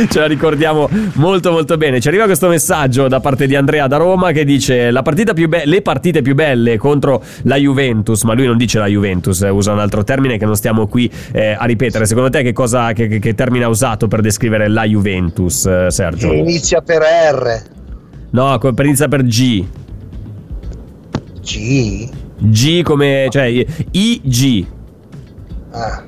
[0.09, 1.99] ce la ricordiamo molto, molto bene.
[1.99, 5.47] Ci arriva questo messaggio da parte di Andrea da Roma che dice: la partita più
[5.47, 9.49] be- Le partite più belle contro la Juventus, ma lui non dice la Juventus, eh,
[9.49, 12.05] usa un altro termine che non stiamo qui eh, a ripetere.
[12.05, 16.31] Secondo te, che, cosa, che, che- termine ha usato per descrivere la Juventus, eh, Sergio?
[16.33, 17.61] Inizia per R.
[18.31, 19.65] No, per inizia per G.
[21.41, 22.09] G.
[22.41, 23.27] G come.
[23.29, 24.65] cioè IG.
[25.71, 26.03] Ah.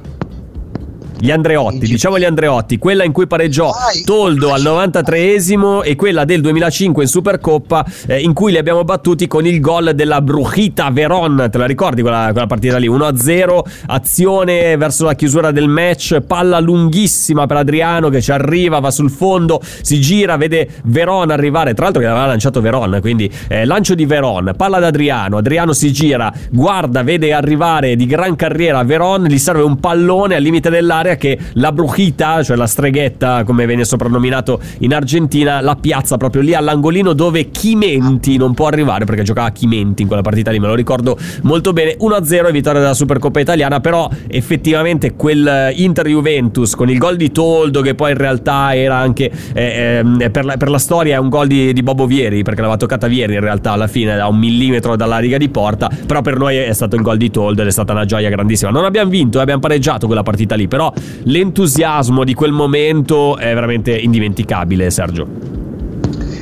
[1.24, 3.72] Gli Andreotti, diciamo gli Andreotti, quella in cui pareggiò
[4.04, 9.26] Toldo al 93esimo e quella del 2005 in Supercoppa eh, in cui li abbiamo battuti
[9.26, 12.90] con il gol della Brujita Veron, te la ricordi quella, quella partita lì?
[12.90, 18.92] 1-0, azione verso la chiusura del match, palla lunghissima per Adriano che ci arriva, va
[18.92, 23.64] sul fondo, si gira, vede Veron arrivare, tra l'altro che aveva lanciato Veron, quindi eh,
[23.64, 28.84] lancio di Veron, palla ad Adriano, Adriano si gira, guarda, vede arrivare di gran carriera
[28.84, 33.44] Veron, gli serve un pallone al limite dell'area storia che la brujita, cioè la streghetta,
[33.44, 39.06] come viene soprannominato in Argentina, la piazza proprio lì all'angolino dove Chimenti non può arrivare
[39.06, 41.96] perché giocava Chimenti in quella partita lì, me lo ricordo molto bene.
[42.00, 47.32] 1-0 e vittoria della Supercoppa italiana, però effettivamente quel Inter Juventus con il gol di
[47.32, 51.20] Toldo che poi in realtà era anche eh, eh, per, la, per, la, storia è
[51.20, 54.28] un gol di, di Bobo Vieri perché l'aveva toccata Vieri in realtà alla fine a
[54.28, 57.62] un millimetro dalla riga di porta, però per noi è stato il gol di Toldo
[57.62, 58.72] ed è stata una gioia grandissima.
[58.72, 60.92] Non abbiamo vinto, abbiamo pareggiato quella partita lì, però
[61.24, 65.28] l'entusiasmo di quel momento è veramente indimenticabile, Sergio.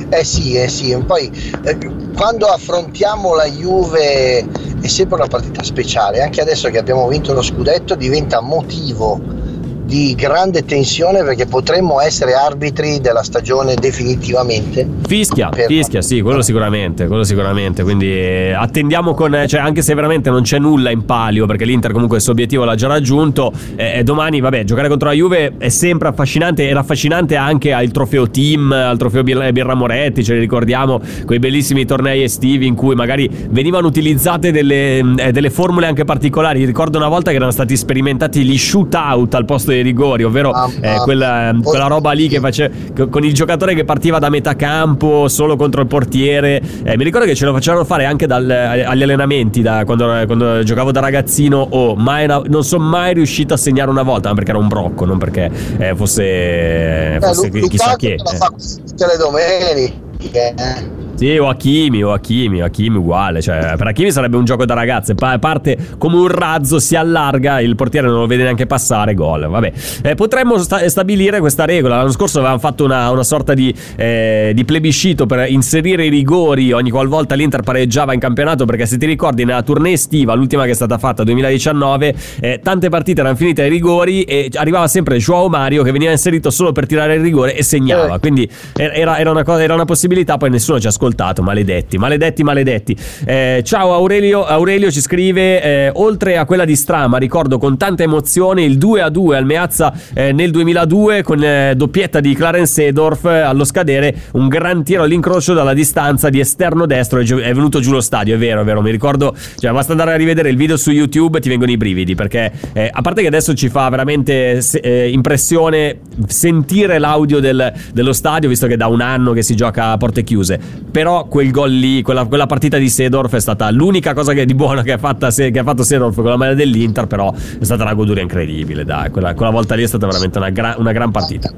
[0.08, 1.30] Eh sì, eh sì, poi
[1.64, 1.78] eh,
[2.14, 4.46] quando affrontiamo la Juve
[4.80, 9.41] è sempre una partita speciale, anche adesso che abbiamo vinto lo scudetto diventa motivo
[9.84, 14.88] di grande tensione perché potremmo essere arbitri della stagione definitivamente.
[15.06, 17.82] Fischia, fischia, sì, quello sicuramente, quello sicuramente.
[17.82, 21.92] Quindi eh, attendiamo con, cioè, anche se veramente non c'è nulla in palio, perché l'Inter
[21.92, 23.52] comunque il suo obiettivo l'ha già raggiunto.
[23.74, 26.68] Eh, eh, domani, vabbè, giocare contro la Juve è sempre affascinante.
[26.68, 31.84] Era affascinante anche al trofeo team, al trofeo Birra Moretti, ce li ricordiamo, quei bellissimi
[31.84, 36.64] tornei estivi in cui magari venivano utilizzate delle, eh, delle formule anche particolari.
[36.64, 40.70] Ricordo una volta che erano stati sperimentati gli shootout al posto dei rigori, ovvero ah,
[40.80, 42.74] eh, quella, quella, roba lì che faceva
[43.10, 46.60] con il giocatore che partiva da metà campo solo contro il portiere.
[46.84, 50.62] Eh, mi ricordo che ce lo facevano fare anche dal, agli allenamenti da, quando, quando,
[50.62, 51.66] giocavo da ragazzino.
[51.70, 55.18] Oh, mai, non sono mai riuscito a segnare una volta, perché era un brocco, non
[55.18, 58.16] perché eh, fosse, fosse eh, chissà che.
[58.18, 61.00] Lo fa tutte le domeniche.
[61.22, 63.40] Sì, o Hakimi, o Hakimi, o Hakimi uguale.
[63.40, 65.14] Cioè, per Hakimi sarebbe un gioco da ragazze.
[65.14, 69.46] Pa- parte come un razzo, si allarga, il portiere non lo vede neanche passare, gol.
[69.46, 71.98] Vabbè, eh, potremmo sta- stabilire questa regola.
[71.98, 76.72] L'anno scorso avevamo fatto una, una sorta di, eh, di, plebiscito per inserire i rigori
[76.72, 78.64] ogni qualvolta l'Inter pareggiava in campionato.
[78.64, 82.88] Perché se ti ricordi, nella tournée estiva, l'ultima che è stata fatta, 2019, eh, tante
[82.88, 86.86] partite erano finite ai rigori e arrivava sempre Joao Mario che veniva inserito solo per
[86.86, 88.16] tirare il rigore e segnava.
[88.16, 88.18] Eh.
[88.18, 92.42] Quindi era, era, una, cosa, era una possibilità, poi nessuno ci ascoltava ascoltato, maledetti, maledetti,
[92.42, 92.96] maledetti.
[93.24, 98.02] Eh, ciao Aurelio, Aurelio ci scrive, eh, oltre a quella di Strama, ricordo con tanta
[98.02, 102.72] emozione il 2 a 2 al Meazza eh, nel 2002 con eh, doppietta di Clarence
[102.72, 107.80] Sedorf eh, allo scadere, un gran tiro all'incrocio dalla distanza di esterno destro, è venuto
[107.80, 110.56] giù lo stadio, è vero, è vero, mi ricordo, cioè basta andare a rivedere il
[110.56, 113.88] video su YouTube, ti vengono i brividi, perché eh, a parte che adesso ci fa
[113.88, 119.90] veramente impressione sentire l'audio del, dello stadio, visto che da un anno che si gioca
[119.90, 120.58] a porte chiuse,
[121.02, 124.54] però quel gol lì, quella, quella, partita di Sedorf è stata l'unica cosa che, di
[124.54, 127.94] buona che ha, che ha fatto Sedorf con la maglia dell'Inter, però è stata una
[127.94, 131.52] goduria incredibile, dai, quella, quella volta lì è stata veramente una, gra- una gran partita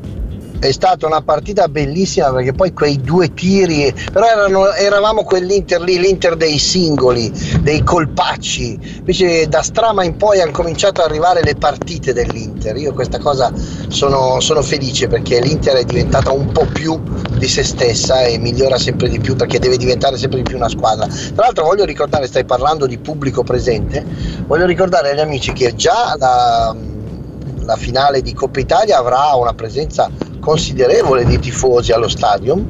[0.58, 5.98] è stata una partita bellissima perché poi quei due tiri, però erano, eravamo quell'Inter lì,
[5.98, 11.54] l'Inter dei singoli, dei colpacci, invece da Strama in poi hanno cominciato ad arrivare le
[11.54, 13.52] partite dell'Inter, io questa cosa
[13.88, 17.00] sono, sono felice perché l'Inter è diventata un po' più
[17.36, 20.68] di se stessa e migliora sempre di più perché deve diventare sempre di più una
[20.68, 21.06] squadra.
[21.06, 24.04] Tra l'altro voglio ricordare, stai parlando di pubblico presente,
[24.46, 26.74] voglio ricordare agli amici che già la,
[27.60, 30.10] la finale di Coppa Italia avrà una presenza
[30.44, 32.62] considerevole di tifosi allo stadium.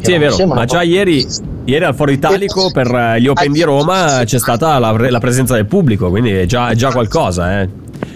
[0.00, 1.24] Sì, è vero, ma già ieri,
[1.64, 5.54] ieri, al Foro Italico per eh, gli Open di Roma c'è stata la, la presenza
[5.54, 7.60] del pubblico, quindi è già, è già qualcosa.
[7.60, 7.68] Eh.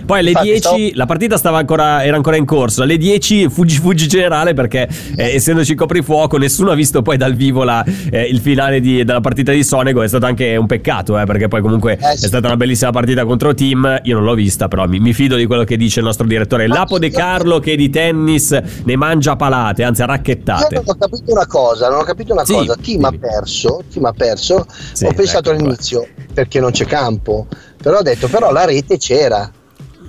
[0.05, 0.91] Poi alle Infatti 10 stavo...
[0.95, 2.83] la partita ancora, era ancora in corso.
[2.83, 7.65] Alle 10 fuggi fuggi generale perché eh, essendoci coprifuoco nessuno ha visto poi dal vivo
[7.65, 10.03] la, eh, il finale di, della partita di Sonego.
[10.03, 12.25] È stato anche un peccato eh, perché poi comunque eh, sì.
[12.25, 14.01] è stata una bellissima partita contro Team.
[14.03, 16.67] Io non l'ho vista però mi, mi fido di quello che dice il nostro direttore.
[16.67, 18.51] Lapo De Carlo che di tennis
[18.85, 20.75] ne mangia palate, anzi a racchettate.
[20.75, 22.77] Io non ho capito una cosa, non ho capito una sì, cosa.
[22.77, 23.07] Team sì.
[23.07, 24.55] ha perso, team ha perso.
[24.57, 27.47] Ho pensato ecco, all'inizio perché non c'è campo.
[27.83, 29.51] Però ho detto però la rete c'era.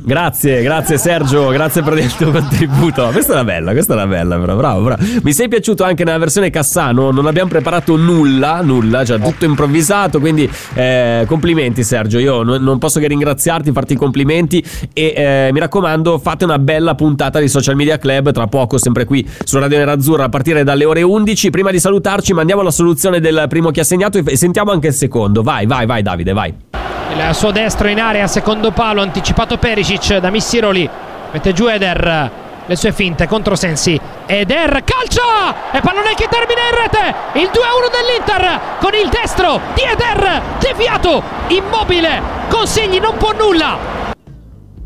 [0.05, 3.09] Grazie, grazie Sergio, grazie per il tuo contributo.
[3.11, 5.03] Questa era bella, questa era bella, però, bravo, bravo.
[5.23, 10.19] Mi sei piaciuto anche nella versione Cassano, non abbiamo preparato nulla, nulla, cioè tutto improvvisato,
[10.19, 14.63] quindi eh, complimenti Sergio, io non posso che ringraziarti, farti i complimenti
[14.93, 19.05] e eh, mi raccomando fate una bella puntata di Social Media Club, tra poco sempre
[19.05, 21.49] qui su Radio Nerazzurra a partire dalle ore 11.
[21.49, 24.93] Prima di salutarci mandiamo la soluzione del primo che ha segnato e sentiamo anche il
[24.93, 25.41] secondo.
[25.41, 26.64] Vai, vai, vai Davide, vai
[27.11, 30.89] il suo destro in area, secondo palo, anticipato Perisic da Missiroli,
[31.31, 32.31] mette giù Eder,
[32.65, 37.91] le sue finte contro Sensi, Eder calcia e pallone che termina in rete, il 2-1
[37.91, 44.04] dell'Inter con il destro di Eder, deviato, immobile, consigli, non può nulla.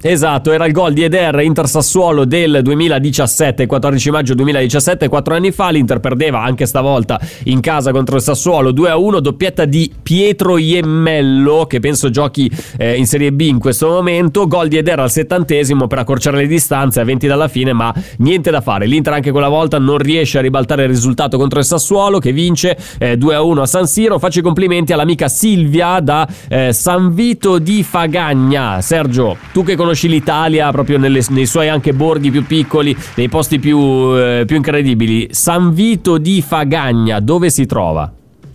[0.02, 5.52] Esatto, era il gol di Eder Inter Sassuolo del 2017, 14 maggio 2017, quattro anni
[5.52, 5.72] fa.
[5.72, 11.82] L'Inter perdeva anche stavolta in casa contro il Sassuolo 2-1, doppietta di Pietro Iemmello, che
[11.82, 14.48] penso giochi eh, in Serie B in questo momento.
[14.48, 18.52] Gol di Eder al settantesimo per accorciare le distanze a 20 dalla fine, ma niente
[18.52, 18.86] da fare.
[18.86, 22.78] L'Inter anche quella volta non riesce a ribaltare il risultato contro il Sassuolo, che vince
[23.00, 24.18] eh, 2-1 a San Siro.
[24.18, 28.80] Faccio i complimenti all'amica Silvia da eh, San Vito di Fagagna.
[28.80, 33.28] Sergio, tu che conosci conosci l'Italia proprio nelle, nei suoi anche borghi più piccoli, nei
[33.28, 35.30] posti più, eh, più incredibili.
[35.32, 38.12] San Vito di Fagagna, dove si trova?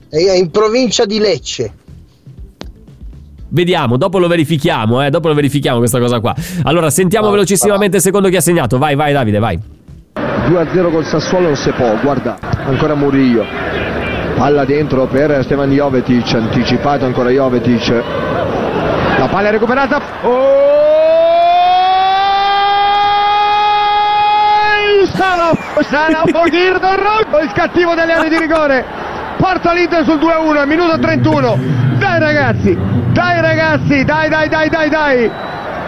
[0.09, 1.73] È in provincia di Lecce.
[3.49, 6.35] Vediamo, dopo lo verifichiamo, eh, dopo lo verifichiamo questa cosa qua.
[6.63, 8.79] Allora, sentiamo velocissimamente il secondo che ha segnato.
[8.79, 9.59] Vai, vai Davide, vai.
[10.15, 13.45] 2-0 col Sassuolo non si può, guarda, ancora Murillo.
[14.37, 17.89] Palla dentro per Stevan Jovetic, anticipato ancora Jovetic.
[19.19, 20.01] La palla è recuperata.
[20.23, 20.64] Oh!
[25.15, 26.89] Salo, Salo, Bogirdo,
[27.41, 28.85] il cattivo delle aree di rigore.
[29.37, 31.57] Porta l'Inter sul 2-1, minuto 31.
[31.99, 32.77] Dai ragazzi,
[33.13, 35.31] dai ragazzi, dai dai dai dai dai.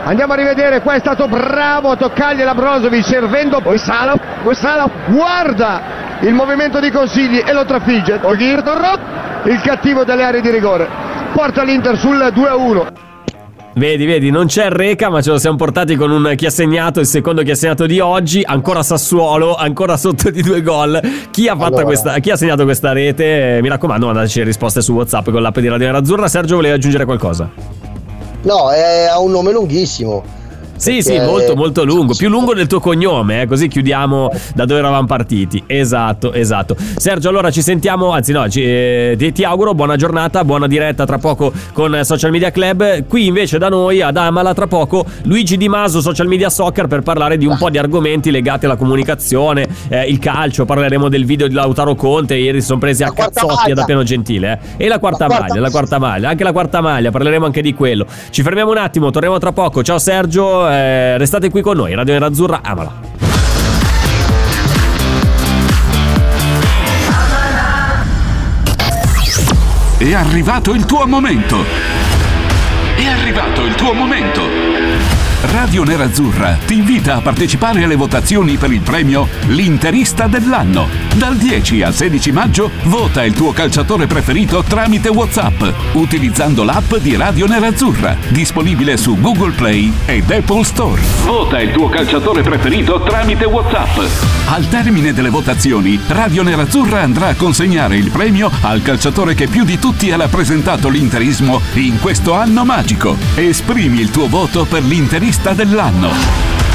[0.04, 4.16] Andiamo a rivedere, qua è stato bravo a toccargli la Brozovic, servendo poi Salo,
[4.52, 5.80] Salo, guarda
[6.20, 8.20] il movimento di consigli e lo trafigge.
[9.44, 10.88] Il cattivo delle aree di rigore.
[11.32, 13.05] Porta l'Inter sul 2-1.
[13.78, 16.98] Vedi, vedi, non c'è Reca, ma ce lo siamo portati con un chi ha segnato,
[16.98, 20.98] il secondo chi ha segnato di oggi, ancora Sassuolo, ancora sotto di due gol.
[21.30, 21.84] Chi ha, allora.
[21.84, 23.58] questa, chi ha segnato questa rete?
[23.60, 26.26] Mi raccomando, mandateci le risposte su WhatsApp con l'app di Radio Nerazzurra.
[26.26, 27.50] Sergio, volevi aggiungere qualcosa?
[28.44, 30.24] No, è, ha un nome lunghissimo.
[30.76, 33.46] Sì, sì, molto molto lungo, più lungo del tuo cognome, eh?
[33.46, 35.62] così chiudiamo da dove eravamo partiti.
[35.66, 36.76] Esatto, esatto.
[36.96, 41.06] Sergio, allora ci sentiamo, anzi no, ci, eh, ti, ti, auguro buona giornata, buona diretta
[41.06, 43.06] tra poco con Social Media Club.
[43.06, 47.00] Qui invece da noi ad Amala tra poco Luigi Di Maso, Social Media Soccer per
[47.00, 51.48] parlare di un po' di argomenti legati alla comunicazione, eh, il calcio, parleremo del video
[51.48, 54.84] di Lautaro Conte, ieri si sono presi a cazzotti da Piano Gentile, eh?
[54.84, 57.72] E la quarta, la maglia, la quarta maglia, anche la quarta maglia, parleremo anche di
[57.72, 58.06] quello.
[58.30, 59.82] Ci fermiamo un attimo, torniamo tra poco.
[59.82, 61.94] Ciao Sergio eh, restate qui con noi.
[61.94, 62.92] Radio Nerazzurra, amala.
[69.98, 71.64] È arrivato il tuo momento.
[72.96, 74.55] È arrivato il tuo momento.
[75.42, 80.88] Radio Nerazzurra ti invita a partecipare alle votazioni per il premio L'Interista dell'anno.
[81.14, 85.62] Dal 10 al 16 maggio vota il tuo calciatore preferito tramite WhatsApp
[85.92, 91.00] utilizzando l'app di Radio Nerazzurra, disponibile su Google Play ed Apple Store.
[91.24, 93.98] Vota il tuo calciatore preferito tramite WhatsApp.
[94.46, 99.64] Al termine delle votazioni, Radio Nerazzurra andrà a consegnare il premio al calciatore che più
[99.64, 103.16] di tutti ha rappresentato l'interismo in questo anno magico.
[103.34, 106.10] Esprimi il tuo voto per l'Interista interista dell'anno.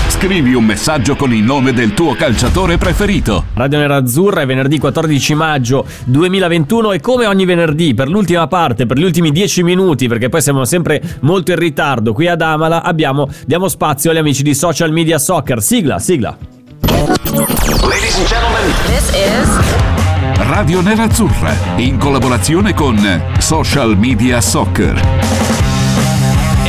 [0.09, 3.45] Scrivi un messaggio con il nome del tuo calciatore preferito.
[3.53, 8.97] Radio Nerazzurra è venerdì 14 maggio 2021 e come ogni venerdì per l'ultima parte, per
[8.97, 13.29] gli ultimi 10 minuti, perché poi siamo sempre molto in ritardo qui ad Amala, abbiamo,
[13.45, 15.61] diamo spazio agli amici di Social Media Soccer.
[15.61, 16.37] Sigla, sigla.
[16.81, 22.97] Ladies and gentlemen, this is Radio Nerazzurra in collaborazione con
[23.39, 25.40] Social Media Soccer.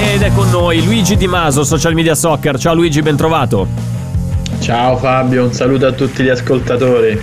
[0.04, 2.58] Ed è con noi Luigi Di Maso, Social Media Soccer.
[2.58, 3.68] Ciao Luigi, ben trovato.
[4.58, 7.18] Ciao Fabio, un saluto a tutti gli ascoltatori.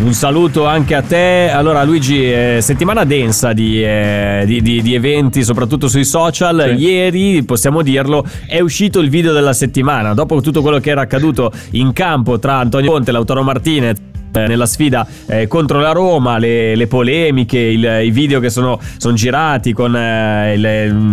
[0.00, 1.50] Un saluto anche a te.
[1.50, 6.74] Allora, Luigi, eh, settimana densa di, eh, di, di, di, eventi, soprattutto sui social.
[6.76, 6.84] Sì.
[6.84, 10.12] Ieri, possiamo dirlo, è uscito il video della settimana.
[10.12, 13.98] Dopo tutto quello che era accaduto in campo tra Antonio Conte e Lautaro Martinez
[14.34, 18.80] eh, nella sfida eh, contro la Roma, le, le polemiche, il, i video che sono,
[18.96, 20.64] sono girati con eh, il,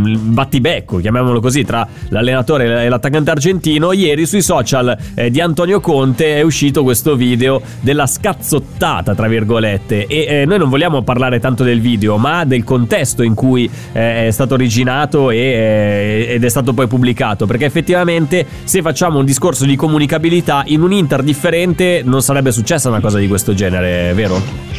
[0.07, 3.91] il, battibecco, chiamiamolo così, tra l'allenatore e l'attaccante argentino.
[3.91, 10.07] Ieri sui social eh, di Antonio Conte è uscito questo video della scazzottata, tra virgolette.
[10.07, 14.30] E eh, noi non vogliamo parlare tanto del video, ma del contesto in cui è
[14.32, 17.45] stato originato e, ed è stato poi pubblicato.
[17.45, 22.89] Perché effettivamente, se facciamo un discorso di comunicabilità in un Inter differente, non sarebbe successa
[22.89, 24.70] una cosa qualcosa di questo genere, vero?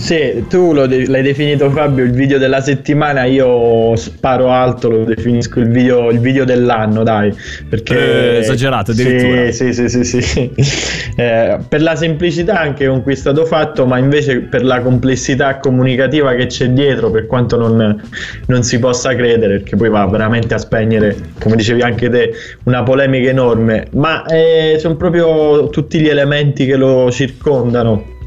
[0.00, 5.60] Sì, tu de- l'hai definito Fabio il video della settimana, io sparo alto, lo definisco
[5.60, 7.32] il video, il video dell'anno, dai.
[7.68, 8.36] Perché...
[8.36, 9.52] Eh, esagerato addirittura.
[9.52, 10.50] Sì, sì, sì, sì, sì.
[11.20, 15.58] Eh, per la semplicità anche con cui è stato fatto, ma invece per la complessità
[15.58, 18.00] comunicativa che c'è dietro, per quanto non,
[18.46, 22.32] non si possa credere, perché poi va veramente a spegnere, come dicevi anche te,
[22.64, 23.88] una polemica enorme.
[23.92, 28.18] Ma eh, sono proprio tutti gli elementi che lo circondano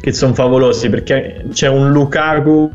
[0.00, 2.70] che sono favolosi perché c'è un Lukaku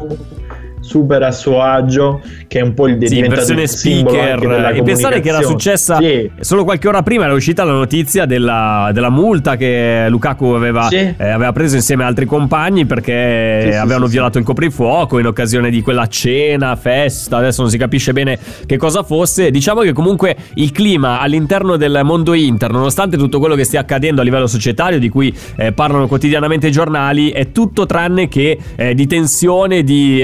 [0.88, 4.74] super a suo agio, che è un po' il sì, il speaker.
[4.74, 6.32] E pensare che era successa sì.
[6.40, 10.96] solo qualche ora prima, era uscita la notizia della, della multa che Lukaku aveva, sì.
[10.96, 15.82] eh, aveva, preso insieme a altri compagni perché avevano violato il coprifuoco in occasione di
[15.82, 19.52] quella cena, festa, adesso non si capisce bene che cosa fosse.
[19.52, 24.22] Diciamo che comunque il clima all'interno del mondo Inter, nonostante tutto quello che stia accadendo
[24.22, 28.94] a livello societario, di cui eh, parlano quotidianamente i giornali, è tutto tranne che eh,
[28.94, 30.22] di tensione, di,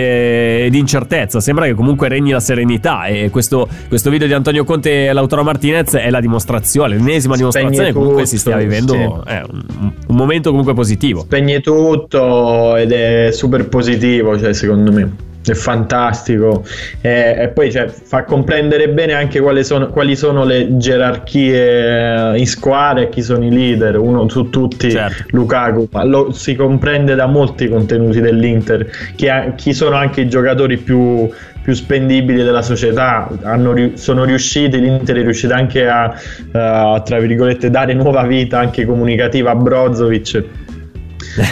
[0.69, 1.39] di, incertezza.
[1.39, 5.43] Sembra che comunque regni la serenità e questo, questo video di Antonio Conte e Lautaro
[5.43, 8.99] Martinez è la dimostrazione, l'ennesima dimostrazione che comunque si stia vivendo sì.
[8.99, 11.21] eh, un, un, momento comunque positivo.
[11.21, 16.63] Spegne tutto ed è super positivo, cioè secondo me è fantastico.
[17.01, 22.47] E, e poi cioè, fa comprendere bene anche quali sono, quali sono, le gerarchie in
[22.47, 25.23] squadra e chi sono i leader uno su tutti certo.
[25.29, 30.27] Lukaku ma lo si comprende da molti contenuti dell'Inter chi, ha, chi sono anche i
[30.27, 31.29] giocatori più,
[31.61, 33.29] più spendibili della società.
[33.43, 36.15] Hanno, sono riusciti l'Inter è riuscita anche a,
[36.51, 40.43] a tra virgolette dare nuova vita anche comunicativa a Brozovic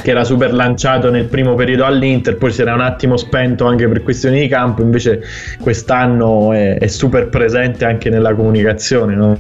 [0.04, 3.88] che era super lanciato nel primo periodo all'Inter, poi si era un attimo spento anche
[3.88, 5.22] per questioni di campo, invece
[5.62, 9.16] quest'anno è, è super presente anche nella comunicazione.
[9.16, 9.40] No?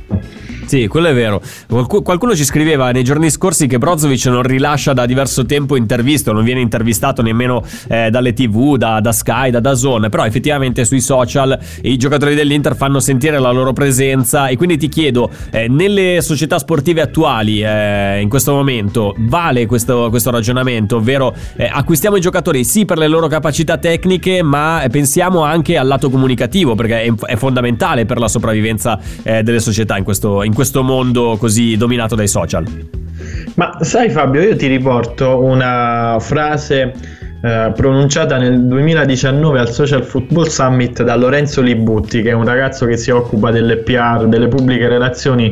[0.65, 1.41] Sì, quello è vero.
[1.67, 6.43] Qualcuno ci scriveva nei giorni scorsi che Brozovic non rilascia da diverso tempo interviste, non
[6.43, 11.57] viene intervistato nemmeno eh, dalle tv, da, da, Sky, da Dazon, però effettivamente sui social
[11.81, 16.57] i giocatori dell'Inter fanno sentire la loro presenza e quindi ti chiedo, eh, nelle società
[16.57, 22.63] sportive attuali eh, in questo momento vale questo, questo ragionamento, ovvero eh, acquistiamo i giocatori
[22.63, 27.35] sì per le loro capacità tecniche, ma pensiamo anche al lato comunicativo perché è, è
[27.35, 32.27] fondamentale per la sopravvivenza eh, delle società in questo, in questo mondo così dominato dai
[32.27, 32.65] social.
[33.55, 36.93] Ma sai Fabio, io ti riporto una frase
[37.43, 42.85] eh, pronunciata nel 2019 al Social Football Summit da Lorenzo Libutti, che è un ragazzo
[42.85, 45.51] che si occupa delle PR, delle pubbliche relazioni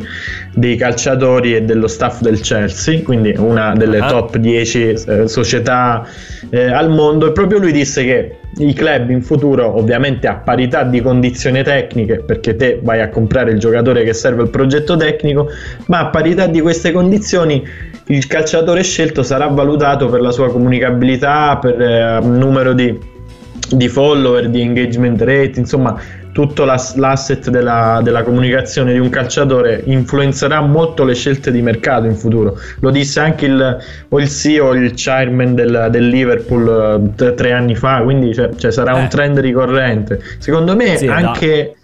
[0.54, 4.06] dei calciatori e dello staff del Chelsea, quindi una delle ah.
[4.06, 6.06] top 10 eh, società
[6.48, 10.82] eh, al mondo, e proprio lui disse che i club in futuro, ovviamente a parità
[10.82, 15.48] di condizioni tecniche, perché te vai a comprare il giocatore che serve il progetto tecnico,
[15.86, 17.64] ma a parità di queste condizioni
[18.06, 22.98] il calciatore scelto sarà valutato per la sua comunicabilità, per eh, numero di,
[23.70, 25.96] di, follower, di engagement rate, insomma
[26.32, 32.14] tutto l'asset della, della, comunicazione di un calciatore influenzerà molto le scelte di mercato in
[32.14, 32.56] futuro.
[32.80, 33.78] Lo disse anche il,
[34.08, 38.50] o il CEO il chairman del, del Liverpool t- eh, tre anni fa, quindi cioè,
[38.54, 39.00] cioè sarà eh.
[39.00, 40.20] un trend ricorrente.
[40.38, 41.74] Secondo me sì, anche...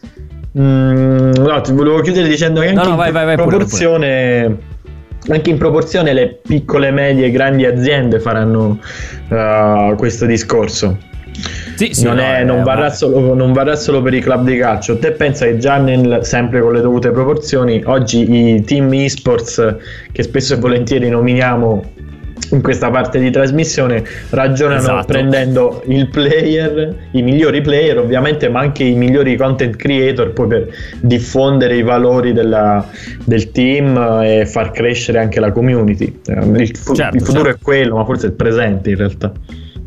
[0.52, 0.62] No.
[0.62, 4.44] Mh, mm, no, ti volevo chiudere dicendo che anche no, no, vai, vai, vai, proporzione...
[4.44, 4.74] Pure, pure
[5.28, 8.78] anche in proporzione le piccole, medie e grandi aziende faranno
[9.28, 10.96] uh, questo discorso.
[11.76, 14.56] Sì, sì, non, è, no, non, varrà solo, non, varrà solo, per i club di
[14.56, 14.98] calcio.
[14.98, 19.76] Te pensa che già nel, sempre con le dovute proporzioni, oggi i team esports
[20.12, 21.94] che spesso e volentieri nominiamo
[22.50, 25.06] in questa parte di trasmissione ragionano esatto.
[25.06, 30.68] prendendo il player, i migliori player ovviamente, ma anche i migliori content creator poi per
[31.00, 32.86] diffondere i valori della,
[33.24, 36.20] del team e far crescere anche la community.
[36.26, 37.58] Eh, il, certo, il futuro certo.
[37.60, 39.32] è quello, ma forse è il presente in realtà.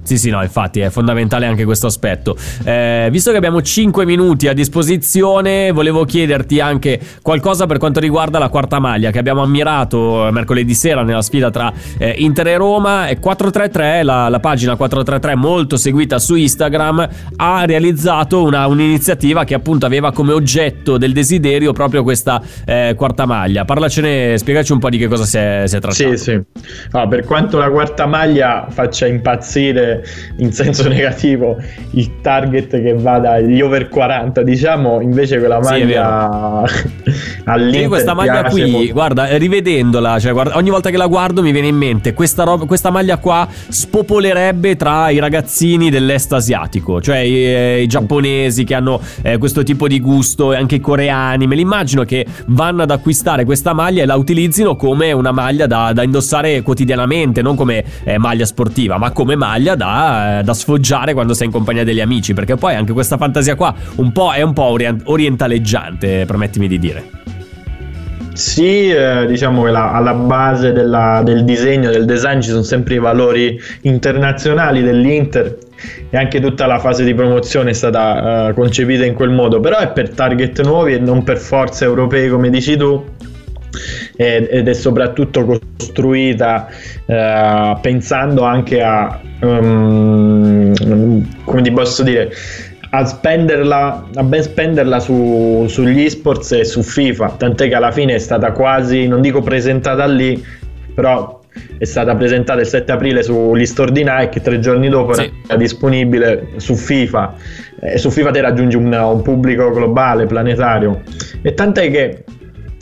[0.10, 2.36] Sì, sì, no, infatti è fondamentale anche questo aspetto.
[2.64, 8.40] Eh, visto che abbiamo 5 minuti a disposizione, volevo chiederti anche qualcosa per quanto riguarda
[8.40, 13.08] la quarta maglia che abbiamo ammirato mercoledì sera nella sfida tra eh, Inter e Roma.
[13.08, 19.54] E 433, la, la, pagina 433 molto seguita su Instagram, ha realizzato una, un'iniziativa che
[19.54, 23.64] appunto aveva come oggetto del desiderio proprio questa eh, quarta maglia.
[23.64, 26.18] Parlacene, spiegaci un po' di che cosa si è, si è trattato.
[26.18, 26.42] Sì, sì.
[26.94, 29.99] Ah, per quanto la quarta maglia faccia impazzire
[30.38, 31.58] in senso negativo
[31.92, 38.44] il target che va dagli over 40 diciamo invece quella maglia sì, all'Inter questa maglia
[38.44, 38.94] qui molto.
[38.94, 42.66] guarda rivedendola cioè, guarda, ogni volta che la guardo mi viene in mente questa, roba,
[42.66, 48.76] questa maglia qua spopolerebbe tra i ragazzini dell'est asiatico cioè i, eh, i giapponesi che
[48.76, 52.84] hanno eh, questo tipo di gusto e anche i coreani me li immagino che vanno
[52.84, 57.56] ad acquistare questa maglia e la utilizzino come una maglia da, da indossare quotidianamente non
[57.56, 61.84] come eh, maglia sportiva ma come maglia da eh, da, sfoggiare quando sei in compagnia
[61.84, 66.26] degli amici, perché poi anche questa fantasia qua un po' è un po' orient- orientaleggiante,
[66.26, 67.10] permettimi di dire.
[68.34, 72.96] Sì, eh, diciamo che la, alla base della, del disegno, del design ci sono sempre
[72.96, 75.58] i valori internazionali dell'Inter
[76.10, 79.80] e anche tutta la fase di promozione è stata uh, concepita in quel modo, però
[79.80, 83.04] è per target nuovi e non per forze europee come dici tu
[84.22, 86.68] ed è soprattutto costruita
[87.06, 90.74] uh, pensando anche a um,
[91.46, 92.32] come come ti posso dire,
[92.92, 98.16] a spenderla, a ben spenderla su, sugli esports e su FIFA, tant'è che alla fine
[98.16, 100.44] è stata quasi, non dico presentata lì,
[100.94, 101.40] però
[101.78, 105.32] è stata presentata il 7 aprile sugli store di Nike, tre giorni dopo sì.
[105.48, 107.36] era disponibile su FIFA.
[107.82, 111.02] E su FIFA te raggiungi un, un pubblico globale, planetario.
[111.42, 112.24] E tant'è che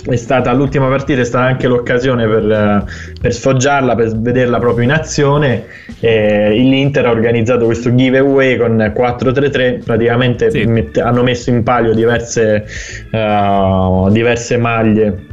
[0.10, 2.86] è stata l'ultima partita, è stata anche l'occasione per,
[3.20, 5.66] per sfoggiarla, per vederla proprio in azione.
[6.00, 10.66] E L'Inter ha organizzato questo giveaway con 4-3-3, praticamente sì.
[10.66, 12.66] mette, hanno messo in palio diverse,
[13.12, 15.26] uh, diverse maglie.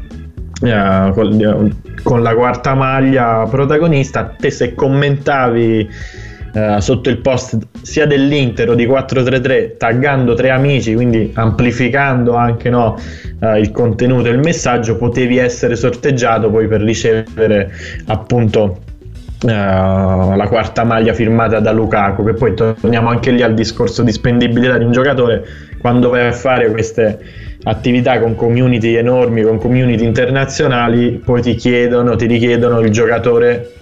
[0.61, 5.89] Uh, con, con la quarta maglia protagonista, te se commentavi
[6.55, 12.71] Uh, sotto il post sia dell'Inter o di 433 taggando tre amici quindi amplificando anche
[12.71, 12.97] no,
[13.41, 17.73] uh, il contenuto e il messaggio potevi essere sorteggiato poi per ricevere
[18.07, 18.83] appunto
[19.43, 24.13] uh, la quarta maglia firmata da Lukaku che poi torniamo anche lì al discorso di
[24.13, 25.45] spendibilità di un giocatore.
[25.81, 27.19] Quando vai a fare queste
[27.65, 33.73] attività con community enormi con community internazionali poi ti chiedono ti richiedono il giocatore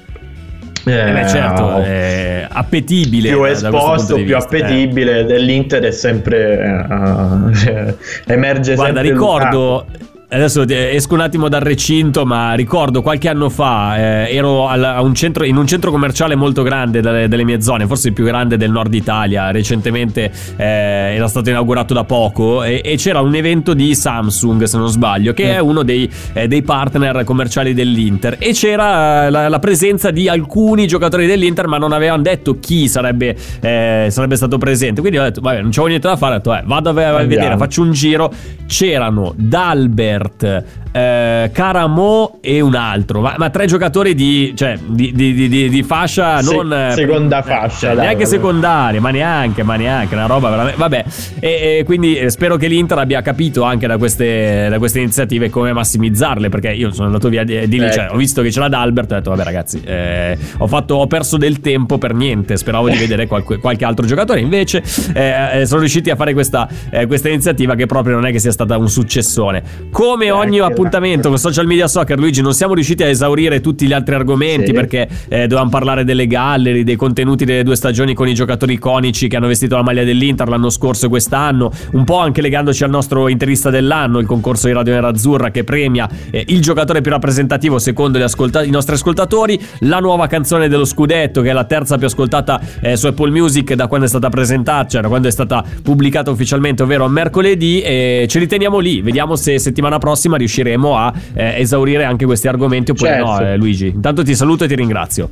[0.84, 3.28] eh, beh, certo, è appetibile.
[3.30, 5.24] Più esposto, più vista, appetibile eh.
[5.24, 7.50] dell'Inter è sempre uh,
[8.26, 10.11] emerge Guarda, sempre ricordo Lukaku.
[10.32, 15.14] Adesso esco un attimo dal recinto, ma ricordo qualche anno fa eh, ero al, un
[15.14, 18.56] centro, in un centro commerciale molto grande dalle, delle mie zone, forse il più grande
[18.56, 19.50] del nord Italia.
[19.50, 24.78] Recentemente eh, era stato inaugurato da poco e, e, c'era un evento di Samsung, se
[24.78, 28.36] non sbaglio, che è uno dei, eh, dei, partner commerciali dell'Inter.
[28.38, 33.36] E c'era la, la, presenza di alcuni giocatori dell'Inter, ma non avevano detto chi sarebbe,
[33.60, 35.02] eh, sarebbe stato presente.
[35.02, 36.36] Quindi ho detto, vabbè, non c'avevo niente da fare.
[36.36, 38.32] Ho detto, eh, vado a, a vedere, faccio un giro.
[38.66, 40.21] C'erano Dalbert.
[40.22, 45.68] Albert, eh, Caramo e un altro, ma, ma tre giocatori di, cioè, di, di, di,
[45.68, 46.72] di fascia Se, non...
[46.72, 47.94] Eh, seconda eh, fascia.
[47.94, 50.78] Cioè, neanche secondaria, ma neanche, ma neanche, una roba veramente...
[50.78, 51.04] Vabbè,
[51.40, 55.48] e, e quindi eh, spero che l'Inter abbia capito anche da queste, da queste iniziative
[55.48, 59.10] come massimizzarle, perché io sono andato via di, lì, cioè, ho visto che c'era D'Albert
[59.10, 62.88] e ho detto, vabbè ragazzi, eh, ho, fatto, ho, perso del tempo per niente, speravo
[62.88, 64.82] di vedere qualche, qualche altro giocatore, invece
[65.14, 66.68] eh, sono riusciti a fare questa,
[67.06, 69.62] questa iniziativa che proprio non è che sia stata un successone.
[69.90, 73.92] Come ogni appuntamento con Social Media Soccer, Luigi, non siamo riusciti a esaurire tutti gli
[73.92, 74.72] altri argomenti sì.
[74.72, 79.28] perché eh, dovevamo parlare delle gallery, dei contenuti delle due stagioni con i giocatori iconici
[79.28, 82.90] che hanno vestito la maglia dell'Inter l'anno scorso e quest'anno, un po' anche legandoci al
[82.90, 87.78] nostro interista dell'anno, il concorso di Radio Nerazzurra che premia eh, il giocatore più rappresentativo
[87.78, 92.06] secondo ascolta- i nostri ascoltatori, la nuova canzone dello Scudetto che è la terza più
[92.06, 95.64] ascoltata eh, su Apple Music da quando è stata presentata, cioè da quando è stata
[95.82, 101.12] pubblicata ufficialmente, ovvero mercoledì e ce li teniamo lì, vediamo se settimana prossima riusciremo a
[101.34, 103.26] eh, esaurire anche questi argomenti oppure certo.
[103.26, 103.88] no, eh, Luigi.
[103.88, 105.30] Intanto ti saluto e ti ringrazio.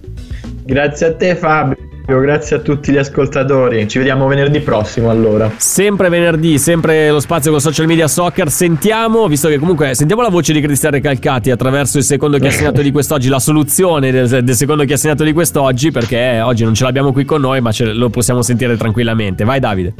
[0.64, 1.88] Grazie a te Fabio.
[2.18, 3.86] Grazie a tutti gli ascoltatori.
[3.86, 5.50] Ci vediamo venerdì prossimo allora.
[5.56, 8.50] Sempre venerdì, sempre lo spazio con social media soccer.
[8.50, 12.90] Sentiamo, visto che comunque sentiamo la voce di Cristiano Recalcati attraverso il secondo segnato di
[12.90, 17.24] quest'oggi, la soluzione del, del secondo segnato di quest'oggi, perché oggi non ce l'abbiamo qui
[17.24, 19.44] con noi, ma ce, lo possiamo sentire tranquillamente.
[19.44, 19.94] Vai Davide.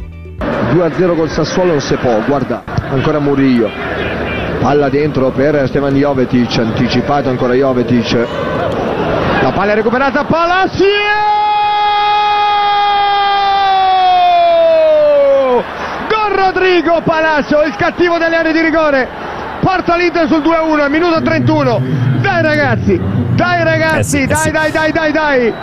[0.72, 4.19] 2-0 col Sassuolo non si può, guarda, ancora Murillo
[4.60, 8.12] palla dentro per Stevan Jovetic anticipato ancora Jovetic.
[9.42, 10.84] La palla è recuperata Palacio
[16.08, 19.08] Don Rodrigo Palacio il cattivo delle aree di rigore.
[19.60, 21.82] Porta l'Inter sul 2-1 minuto 31
[22.20, 23.00] dai ragazzi
[23.34, 24.50] dai ragazzi eh sì, dai, eh sì.
[24.50, 25.54] dai dai dai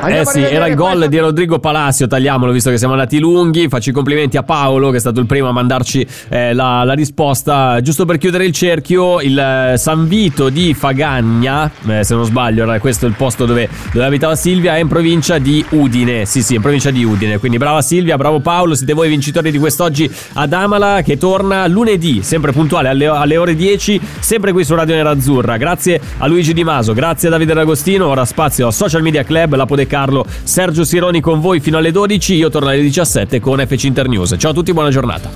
[0.00, 3.68] dai eh sì, era il gol di Rodrigo Palacio, tagliamolo visto che siamo andati lunghi.
[3.68, 6.92] Faccio i complimenti a Paolo che è stato il primo a mandarci eh, la, la,
[6.92, 7.80] risposta.
[7.80, 12.62] Giusto per chiudere il cerchio, il eh, San Vito di Fagagna, eh, se non sbaglio
[12.62, 16.24] era questo il posto dove, dove, abitava Silvia, è in provincia di Udine.
[16.24, 17.38] Sì, sì, in provincia di Udine.
[17.38, 21.66] Quindi brava Silvia, bravo Paolo, siete voi i vincitori di quest'oggi ad Amala che torna
[21.66, 25.56] lunedì, sempre puntuale alle, alle ore 10, sempre qui su Radio Nerazzurra.
[25.56, 28.06] Grazie a Luigi Di Maso, grazie a Davide D'Agostino.
[28.06, 32.34] Ora spazio a Social Media Club, la Carlo, Sergio Sironi con voi fino alle 12,
[32.34, 34.34] io torno alle 17 con FC Internews.
[34.38, 35.30] Ciao a tutti, buona giornata.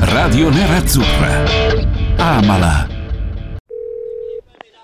[0.00, 1.44] Radio Nerazzurra.
[2.16, 2.86] Amala.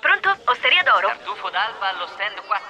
[0.01, 0.37] Pronto?
[0.45, 1.07] Osteria d'oro?
[1.09, 2.70] Tartufo d'alba allo stand 4.